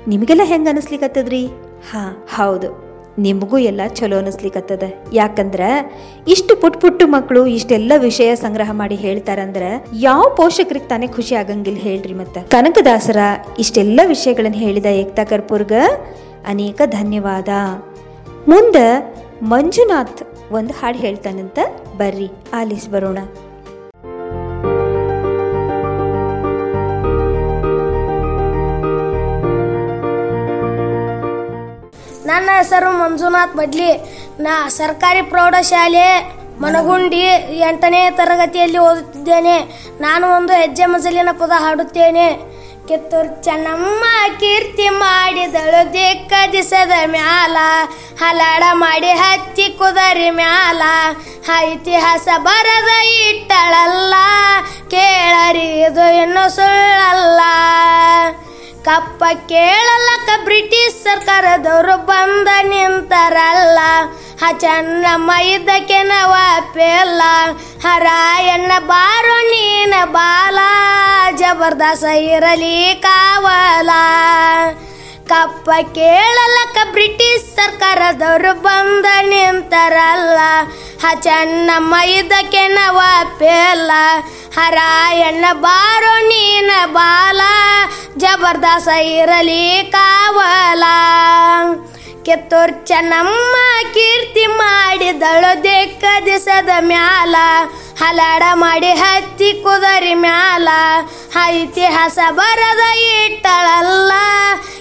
ನಿಮಗೆಲ್ಲ 0.08 0.42
ಹೆಂಗೆ 0.44 0.70
ಅನಿಸ್ಲಿಕ್ಕತ್ತದ್ರಿ 0.70 1.48
ಹಾ, 1.90 2.26
ಹೌದು. 2.34 2.86
ನಿಮಗೂ 3.18 3.58
ಎಲ್ಲ 3.58 3.80
ಚಲೋ 3.86 4.18
ಅನಿಸ್ಲಿಕ್ಕತ್ತದ 4.18 4.82
ಯಾಕಂದ್ರೆ, 5.12 5.92
ಇಷ್ಟು 6.28 6.56
ಪುಟ್ 6.56 6.80
ಪುಟ್ಟು 6.80 7.06
ಮಕ್ಕಳು 7.06 7.46
ಇಷ್ಟೆಲ್ಲ 7.46 7.92
ವಿಷಯ 7.98 8.34
ಸಂಗ್ರಹ 8.34 8.70
ಮಾಡಿ 8.72 8.94
ಹೇಳ್ತಾರಂದ್ರೆ, 8.94 9.84
ಯಾವ 9.92 10.32
ಪೋಷಕರಿಗೆ 10.36 10.88
ತಾನೇ 10.88 11.06
ಖುಷಿ 11.06 11.34
ಆಗಂಗಿಲ್ಲ 11.34 11.78
ಹೇಳ್ರಿ 11.78 12.14
ಮತ್ತೆ. 12.14 12.40
ಕನಕದಾಸರ 12.40 13.16
ಇಷ್ಟೆಲ್ಲ 13.58 14.00
ವಿಷಯಗಳನ್ನು 14.06 14.58
ಹೇಳಿದ 14.58 14.86
ಏಕ್ತಾ 14.86 15.24
ಕರ್ಪೂರ್ಗ, 15.24 15.72
ಅನೇಕ 16.46 16.82
ಧನ್ಯವಾದ. 16.86 17.48
ಮುಂದೆ 18.48 19.16
ಮಂಜುನಾಥ್ 19.42 20.52
ಒಂದು 20.52 20.74
ಹಾಡು 20.74 20.98
ಹೇಳ್ತಾನಂತ 20.98 21.58
ಬರ್ರಿ, 21.98 22.28
ಆಲಿಸ್ 22.54 22.88
ಬರೋಣ. 22.88 23.18
ನನ್ನ 32.36 32.54
ಹೆಸರು 32.56 32.88
ಮಂಜುನಾಥ್ 33.00 33.54
ಬಡ್ಲಿ. 33.58 33.92
ನಾ 34.44 34.54
ಸರ್ಕಾರಿ 34.78 35.22
ಪ್ರೌಢಶಾಲೆ 35.30 36.08
ಮನಗುಂಡಿ 36.62 37.20
ಎಂಟನೇ 37.68 38.00
ತರಗತಿಯಲ್ಲಿ 38.18 38.78
ಓದುತ್ತಿದ್ದೇನೆ. 38.88 39.54
ನಾನು 40.00 40.24
ಒಂದು 40.36 40.52
ಹೆಜ್ಜೆ 40.60 40.86
ಮಜಲಿನ 40.92 41.32
ಪದ 41.40 41.52
ಹಾಡುತ್ತೇನೆ. 41.64 42.26
ಕಿತ್ತೂರು 42.88 43.30
ಚೆನ್ನಮ್ಮ 43.44 44.04
ಕೀರ್ತಿ 44.40 44.88
ಮಾಡಿದಳು 45.02 45.80
ದಿಕ್ಕ 45.94 46.32
ದಿಸದ 46.52 46.94
ಮ್ಯಾಲ, 47.14 47.56
ಹಲಾಡ 48.22 48.64
ಮಾಡಿ 48.84 49.12
ಹತ್ತಿ 49.22 49.66
ಕುದರಿ 49.78 50.30
ಮ್ಯಾಲ 50.40 50.82
ಇತಿಹಾಸ 51.72 52.28
ಬರದ 52.48 52.90
ಇಟ್ಟಳಲ್ಲ 53.30 54.14
ಕೇಳರಿ 54.94 55.68
ಇದು 55.88 56.06
ಇನ್ನು 56.22 56.44
ಸುಳ್ಳಲ್ಲ. 56.56 57.40
ಕಪ್ಪ 58.86 59.24
ಕೇಳಲಕ್ಕ 59.48 60.44
ಬ್ರಿಟಿಷ್ 60.44 60.94
ಸರ್ಕಾರದವರು 60.94 62.06
ಬಂದ 62.06 62.48
ನಿಂತಾರಲ್ಲ. 62.62 63.78
ಹ 64.40 64.44
ಚೆನ್ನಮ್ಮ 64.52 65.30
ಇದ್ದಕ್ಕೆ 65.32 66.02
ಪೆಲ್ಲ. 66.72 67.22
ಹರಾಯಣ್ಣ 67.82 68.72
ಬಾರೋ 68.78 69.38
ನೀನ 69.38 69.94
ಬಾಲ. 70.04 70.58
ಜಬರ್ದಸ್ತ 71.36 72.04
ಇರಲಿ 72.04 72.94
ಕಾವಲ. 73.02 73.90
ಕಪ್ಪ 75.28 75.70
ಕೇಳಲಕ್ಕ 75.94 76.78
ಬ್ರಿಟಿಷ್ 76.92 77.56
ಸರ್ಕಾರದವರು 77.56 78.62
ಬಂದ 78.62 79.06
ನಿಂತಾರಲ್ಲ 79.22 80.38
ಹ 81.02 81.06
ಚೆನ್ನಮ್ಮ 81.20 81.94
ಇದಕ್ಕೆ 82.18 82.68
ನವಾಪೆಲ್ಲ 82.68 83.92
ಹರಾಯಣ್ಣ 84.56 85.44
ಬಾರೋ 85.52 86.18
ನೀನ 86.18 86.70
ಬಾಲ. 86.86 87.40
ಜಬರ್ದಾಸ 88.16 88.88
ಇರಲಿ 88.88 89.90
ಕಾವಲ. 89.92 90.84
ಕಿತ್ತೂರ್ 92.24 92.86
ಚೆನ್ನಮ್ಮ 92.86 93.56
ಕೀರ್ತಿ 93.94 94.46
ಮಾಡಿದಳು 94.46 95.64
ದಿಕ್ಕ 95.64 96.04
ದಿಸದ 96.26 96.68
ಮ್ಯಾಲ. 96.80 97.36
ಹಲಾಡ 98.00 98.42
ಮಾಡಿ 98.54 98.90
ಹತ್ತಿ 98.90 99.52
ಕುದರಿ 99.64 100.14
ಮ್ಯಾಲ. 100.14 100.68
ಇತಿಹಾಸ 101.50 102.18
ಬರದ 102.30 102.82
ಇಟ್ಟಳಲ್ಲ 102.98 104.12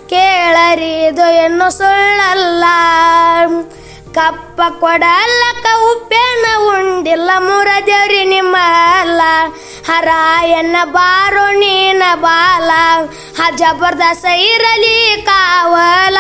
ಕೇಳರಿ, 0.10 1.06
ಇದು 1.06 1.46
ಇನ್ನು 1.46 1.68
ಸುಳ್ಳಲ್ಲ. 1.78 2.64
ಕಪ್ಪ 4.18 4.62
ಕೊಡಲ್ಲಕ 4.80 5.66
ಉಪ್ಪೇನ 5.92 6.46
ಉಂಡಿಲ್ಲ 6.68 7.32
ಮುರ 7.38 7.70
ದೇವ್ರಿ 7.88 8.26
ನಿಮ್ಮ 8.26 8.56
ಅಲ್ಲ 9.02 9.22
ಬಾರು 10.98 11.60
ನೀನ 11.60 12.04
ಬಾಲ 12.16 12.72
ಹ 13.38 13.50
ಜಬರ್ದಸ 13.50 14.26
ಇರಲಿ 14.26 15.24
ಕಾವಲ, 15.26 16.18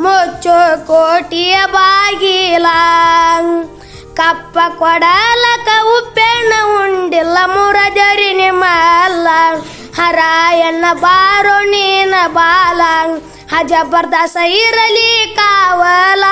ಮುಚ್ಚು 0.00 0.86
ಕೋಟಿಯ 0.86 1.56
ಬಾಗಿಲ. 1.66 2.66
ಕಪ್ಪ 4.16 4.58
ಕೊಡಲಕ 4.78 5.68
ಉಪ್ಪೆಣ್ಣ 5.96 6.52
ಉಂಡಿಲ್ಲ 6.78 7.38
ಮುರಜರಿ 7.46 8.32
ದೇವ್ರಿ 8.32 9.70
ಹರಾಯಣ್ಣ 9.98 10.84
ಬಾರೋ 10.92 11.58
ನೀನ 11.64 12.14
ಬಾಲ 12.26 12.80
ಹ 13.52 13.58
ಜಬರ್ದಸ 13.62 14.36
ಇರಲಿ 14.60 15.34
ಕಾವಲ, 15.34 16.24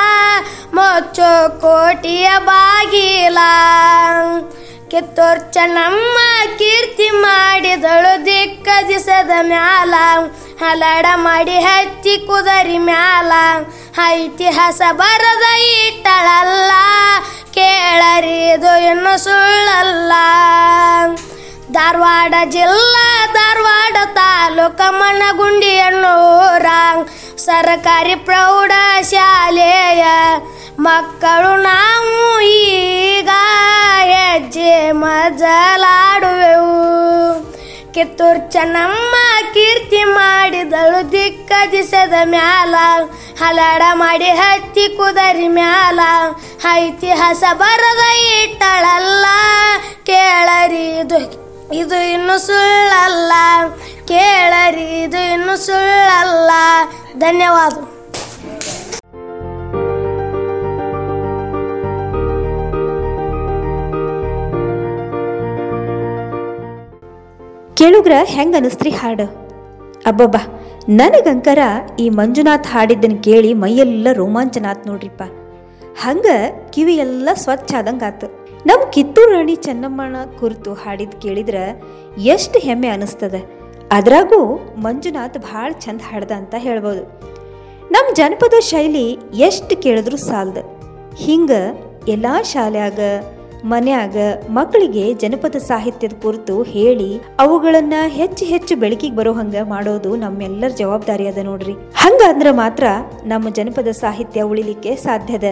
ಮೊಚ್ಚು 0.75 1.59
ಕೋಟಿಯ 1.61 2.29
ಬಾಗಿಲ. 2.39 3.39
ಕಿತ್ತೂರ್ 4.91 5.53
ಚೆನ್ನಮ್ಮ 5.53 6.19
ಕೀರ್ತಿ 6.59 7.11
ಮಾಡಿದಳು 7.11 8.27
ದಿಕ್ಕ 8.27 8.69
ದಿಸದ 8.89 9.31
ಮ್ಯಾಲ, 9.41 9.95
ಹಲಡ 10.63 11.07
ಮಾಡಿ 11.17 11.59
ಹತ್ತಿ 11.59 12.27
ಕುದರಿ 12.27 12.79
ಮ್ಯಾಲ. 12.79 13.33
ಐತಿಹಾಸ 14.07 14.81
ಬರದ 14.93 15.45
ಇಟ್ಟಳಲ್ಲ 15.87 16.73
ಕೇಳರಿ 17.61 18.49
ಇದು 18.49 18.73
ಇನ್ನು 18.81 19.19
ಸುಳ್ಳಲ್ಲ. 19.25 20.13
ಧಾರವಾಡ 21.73 22.35
ಜಿಲ್ಲಾ, 22.45 23.27
ಧಾರವಾಡ 23.33 23.97
ತಾಲೂಕ 24.15 24.81
ಮಣ್ಣಗುಂಡಿ 24.89 25.67
ಎನ್ನೂರ. 25.67 26.67
ಸರ್ಕಾರಿ 27.39 28.15
ಪ್ರೌಢ 28.15 28.73
ಶಾಲೆಯ 29.03 30.05
ಮಕ್ಕಳು 30.79 31.63
ನಾವು 31.63 32.41
ಈಗ 32.41 33.31
ಹೆಜ್ಜೆ 34.03 34.93
ಮಜಲಾಡುವೆವು. 34.93 36.81
ಕಿತ್ತೂರು 37.95 38.53
ಚೆನ್ನಮ್ಮ 38.53 39.15
ಕೀರ್ತಿ 39.55 40.05
ಮಾಡಿದಳು 40.05 41.13
ದಿಕ್ಕ 41.13 41.53
ದಿಸದ 41.73 42.15
ಮ್ಯಾಲ. 42.25 42.75
ಹಲಾಡ 43.41 43.83
ಮಾಡಿ 43.93 44.25
ಹತ್ತಿ 44.25 44.89
ಕುದರಿ 44.97 45.49
ಮ್ಯಾಲ. 45.49 46.01
ಐತಿಹಾಸ 46.73 47.43
ಬರದ 47.53 48.03
ಇಟ್ಟಳಲ್ಲ 48.43 49.27
ಕೇಳರಿ 50.07 50.85
ಇದು 51.01 51.21
ಇದು 51.75 51.97
ಇನ್ನು 52.13 52.39
ಸುಳ್ಳಲ್ಲ. 52.47 53.33
ಕೇಳರಿ 54.09 55.03
ಇದು 55.03 55.33
ಇನ್ನು 55.33 55.57
ಸುಳ್ಳಲ್ಲ. 55.67 56.51
ಧನ್ಯವಾದ. 57.19 58.00
ಕೇಳುಗ್ರ 67.81 68.15
ಹೆಂಗ 68.25 68.55
ಅನಿಸ್ತ್ರಿ 68.57 68.91
ಹಾಡು? 68.91 69.25
ಅಬ್ಬಬ್ಬ, 70.07 70.37
ನನಗಂಕರ 70.89 71.61
ಈ 71.99 72.07
ಮಂಜುನಾಥ್ 72.09 72.67
ಹಾಡಿದ್ದನ್ನು 72.67 73.19
ಕೇಳಿ 73.27 73.51
ಮೈಯೆಲ್ಲ 73.55 74.09
ರೋಮಾಂಚನ 74.13 74.67
ಆತ್ 74.71 74.85
ನೋಡ್ರಿಪ್ಪ. 74.87 75.23
ಹಂಗ 76.03 76.27
ಕಿವಿ 76.71 76.95
ಎಲ್ಲ 76.95 77.29
ಸ್ವಚ್ಛ 77.35 77.75
ಆದಂಗೆ 77.79 78.05
ಆತು 78.05 78.29
ನಮ್ಮ 78.67 78.91
ಕಿತ್ತೂರು 78.91 79.31
ರಾಣಿ 79.33 79.55
ಚೆನ್ನಮ್ಮನ 79.67 80.17
ಕುರಿತು 80.41 80.73
ಹಾಡಿದ್ 80.73 81.17
ಕೇಳಿದ್ರ 81.23 81.57
ಎಷ್ಟು 82.35 82.59
ಹೆಮ್ಮೆ 82.59 82.89
ಅನಿಸ್ತದೆ. 82.89 83.41
ಅದ್ರಾಗೂ 83.93 84.41
ಮಂಜುನಾಥ್ 84.85 85.39
ಭಾಳ 85.39 85.71
ಚಂದ 85.85 86.01
ಹಾಡ್ದ 86.11 86.33
ಅಂತ 86.33 86.55
ಹೇಳ್ಬೋದು. 86.59 87.05
ನಮ್ಮ 87.93 88.09
ಜನಪದ 88.15 88.59
ಶೈಲಿ 88.71 89.07
ಎಷ್ಟು 89.49 89.77
ಕೇಳಿದ್ರು 89.77 90.17
ಸಾಲ್ದ. 90.29 90.59
ಹಿಂಗ 91.17 91.51
ಎಲ್ಲ 92.09 92.27
ಶಾಲ್ಯಾಗ 92.43 93.01
ಮನ್ಯಾಗ 93.65 94.17
ಮಕ್ಕಳಿಗೆ 94.51 95.15
ಜನಪದ 95.15 95.57
ಸಾಹಿತ್ಯದ 95.57 96.13
ಕುರಿತು 96.23 96.63
ಹೇಳಿ 96.63 97.21
ಅವುಗಳನ್ನ 97.39 97.95
ಹೆಚ್ಚು 98.07 98.45
ಹೆಚ್ಚು 98.45 98.77
ಬೆಳಕಿಗೆ 98.77 99.17
ಬರೋ 99.17 99.33
ಹಂಗ 99.33 99.57
ಮಾಡೋದು 99.69 100.17
ನಮ್ಮೆಲ್ಲರ 100.17 100.69
ಜವಾಬ್ದಾರಿ 100.69 101.29
ಅದ 101.29 101.39
ನೋಡ್ರಿ. 101.43 101.73
ಹಂಗ 101.73 102.21
ಅಂದ್ರ 102.29 102.47
ಮಾತ್ರ 102.51 102.85
ನಮ್ಮ 103.25 103.49
ಜನಪದ 103.49 103.89
ಸಾಹಿತ್ಯ 103.89 104.43
ಉಳಿಲಿಕ್ಕೆ 104.43 104.97
ಸಾಧ್ಯದ 104.97 105.45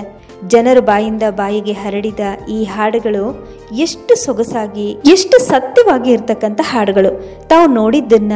ಜನರ 0.47 0.81
ಬಾಯಿಂದ 0.81 1.23
ಬಾಯಿಗೆ 1.31 1.73
ಹರಡಿದ 1.73 2.21
ಈ 2.51 2.65
ಹಾಡುಗಳು 2.65 3.49
ಎಷ್ಟು 3.75 4.15
ಸೊಗಸಾಗಿ, 4.15 4.91
ಎಷ್ಟು 4.91 5.39
ಸತ್ಯವಾಗಿ 5.39 6.11
ಇರ್ತಕ್ಕಂಥ 6.11 6.61
ಹಾಡುಗಳು. 6.65 7.21
ತಾವು 7.49 7.75
ನೋಡಿದ್ದನ್ನ, 7.75 8.33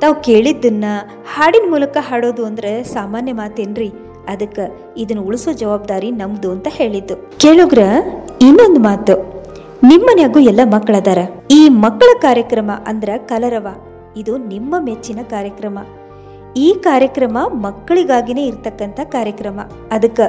ತಾವು 0.00 0.14
ಕೇಳಿದ್ದನ್ನ 0.14 0.84
ಹಾಡಿನ 1.34 1.70
ಮೂಲಕ 1.70 1.96
ಹಾಡೋದು 2.00 2.46
ಅಂದ್ರೆ 2.46 2.84
ಸಾಮಾನ್ಯ 2.84 3.32
ಮಾತೇನ್ರಿ. 3.32 3.92
ಅದಕ್ಕೆ 4.28 4.94
ಇದನ್ನು 4.96 5.22
ಉಳಿಸೋ 5.22 5.52
ಜವಾಬ್ದಾರಿ 5.52 6.10
ನಮ್ದು 6.10 6.50
ಅಂತ 6.50 6.66
ಹೇಳಿದ್ದು. 6.70 7.16
ಕೇಳುಗ್ರ 7.38 7.78
ಇನ್ನೊಂದು 8.46 8.80
ಮಾತು 8.80 9.14
ನಿಮ್ಮನೆಗೂ 9.82 10.38
ಎಲ್ಲ 10.38 10.60
ಮಕ್ಕಳದಾರ. 10.64 11.18
ಈ 11.50 11.68
ಮಕ್ಕಳ 11.68 12.10
ಕಾರ್ಯಕ್ರಮ 12.18 12.70
ಅಂದ್ರ 12.86 13.10
ಕಲರವ. 13.26 13.66
ಇದು 14.16 14.36
ನಿಮ್ಮ 14.36 14.74
ಮೆಚ್ಚಿನ 14.78 15.18
ಕಾರ್ಯಕ್ರಮ. 15.30 15.78
ಈ 16.56 16.74
ಕಾರ್ಯಕ್ರಮ 16.80 17.38
ಮಕ್ಕಳಿಗಾಗಿನೇ 17.52 18.42
ಇರ್ತಕ್ಕಂಥ 18.46 19.00
ಕಾರ್ಯಕ್ರಮ. 19.04 19.60
ಅದಕ್ಕೆ 19.92 20.26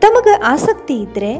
ತಮಗ 0.00 0.28
ಆಸಕ್ತಿ 0.44 0.94
ಇದ್ರೆ 0.94 1.32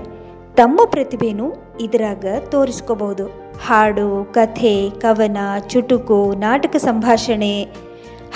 ತಮ್ಮ 0.56 0.80
ಪ್ರತಿಭೆನೂ 0.84 1.46
ಇದರಾಗ 1.80 2.24
ತೋರಿಸ್ಕೋಬಹುದು. 2.50 3.26
ಹಾಡು, 3.66 4.08
ಕಥೆ, 4.34 4.90
ಕವನ, 4.90 5.38
ಚುಟುಕು, 5.68 6.34
ನಾಟಕ 6.38 6.76
ಸಂಭಾಷಣೆ. 6.76 7.54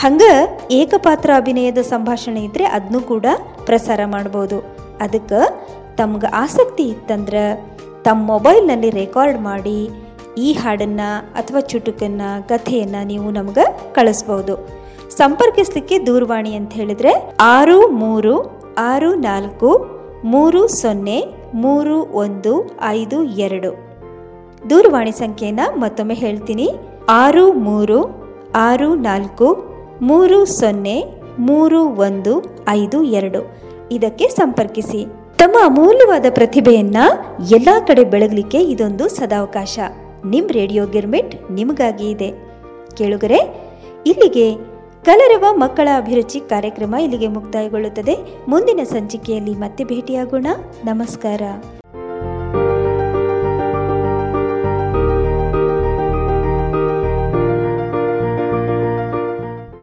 ಹಂಗ 0.00 0.22
ಏಕಪಾತ್ರ 0.70 1.30
ಅಭಿನಯದ 1.36 1.78
ಸಂಭಾಷಣೆ 1.78 2.40
ಇದ್ರೆ 2.40 2.64
ಅದನ್ನು 2.64 3.00
ಕೂಡ 3.00 3.26
ಪ್ರಸಾರ 3.64 4.00
ಮಾಡ್ಬೋದು. 4.06 4.60
ಅದಕ್ಕೆ 5.00 5.40
ತಮ್ಗೆ 5.96 6.26
ಆಸಕ್ತಿ 6.26 6.82
ಇತ್ತಂದ್ರೆ 6.82 7.72
ತಮ್ಮ 8.02 8.26
ಮೊಬೈಲ್ನಲ್ಲಿ 8.26 8.90
ರೆಕಾರ್ಡ್ 8.90 9.40
ಮಾಡಿ 9.40 9.90
ಈ 10.38 10.52
ಹಾಡನ್ನು 10.52 11.32
ಅಥವಾ 11.32 11.60
ಚುಟುಕನ್ನು, 11.60 12.48
ಕಥೆಯನ್ನು 12.48 13.06
ನೀವು 13.06 13.30
ನಮ್ಗೆ 13.30 13.94
ಕಳಿಸ್ಬೋದು. 13.94 14.82
ಸಂಪರ್ಕಿಸಲಿಕ್ಕೆ 15.10 16.06
ದೂರವಾಣಿ 16.06 16.54
ಅಂತ 16.54 16.72
ಹೇಳಿದ್ರೆ 16.72 17.36
ಆರು 17.40 17.88
ಮೂರು 17.88 18.62
ಆರು 18.78 19.14
ನಾಲ್ಕು 19.14 19.86
ಮೂರು 20.24 20.66
ಸೊನ್ನೆ 20.66 21.24
ಮೂರು 21.54 22.02
ಒಂದು 22.02 22.78
ಐದು 22.82 23.24
ಎರಡು. 23.24 23.70
ದೂರವಾಣಿ 24.70 25.12
ಸಂಖ್ಯೆನ 25.12 25.60
ಮತ್ತೊಮ್ಮೆ 25.76 26.14
ಹೇಳ್ತೀನಿ. 26.14 26.70
ಆರು 27.08 27.52
ಮೂರು 27.52 27.98
ಆರು 28.54 28.94
ನಾಲ್ಕು 28.94 29.64
ಮೂರು 30.02 30.44
ಸೊನ್ನೆ 30.44 31.04
ಮೂರು 31.38 31.84
ಒಂದು 31.84 32.44
ಐದು 32.68 33.02
ಎರಡು. 33.02 33.62
ಇದಕ್ಕೆ 33.90 34.28
ಸಂಪರ್ಕಿಸಿ. 34.28 35.21
ತಮ್ಮ 35.42 35.56
ಅಮೂಲ್ಯವಾದ 35.64 36.26
ಪ್ರತಿಭೆಯನ್ನ 36.30 36.96
ಎಲ್ಲಾ 37.50 37.80
ಕಡೆ 37.80 38.04
ಬೆಳಗಲಿಕ್ಕೆ 38.04 38.62
ಇದೊಂದು 38.62 39.08
ಸದಾವಕಾಶ. 39.08 39.78
ನಿಮ್ 40.26 40.48
ರೇಡಿಯೋ 40.48 40.86
ಗಿರ್ಮಿಟ್ 40.86 41.52
ನಿಮಗಾಗಿ 41.52 42.10
ಇದೆ. 42.10 42.30
ಕೇಳುಗರೆ, 42.94 43.36
ಇಲ್ಲಿಗೆ 44.06 44.54
ಕಲರವ 45.04 45.44
ಮಕ್ಕಳ 45.54 45.88
ಅಭಿರುಚಿ 45.96 46.40
ಕಾರ್ಯಕ್ರಮ 46.40 46.94
ಇಲ್ಲಿಗೆ 46.94 47.28
ಮುಕ್ತಾಯಗೊಳ್ಳುತ್ತದೆ. 47.28 48.16
ಮುಂದಿನ 48.48 48.80
ಸಂಚಿಕೆಯಲ್ಲಿ 48.84 49.50
ಮತ್ತೆ 49.50 49.84
ಭೇಟಿಯಾಗೋಣ. 49.84 50.46
ನಮಸ್ಕಾರ. 50.84 51.42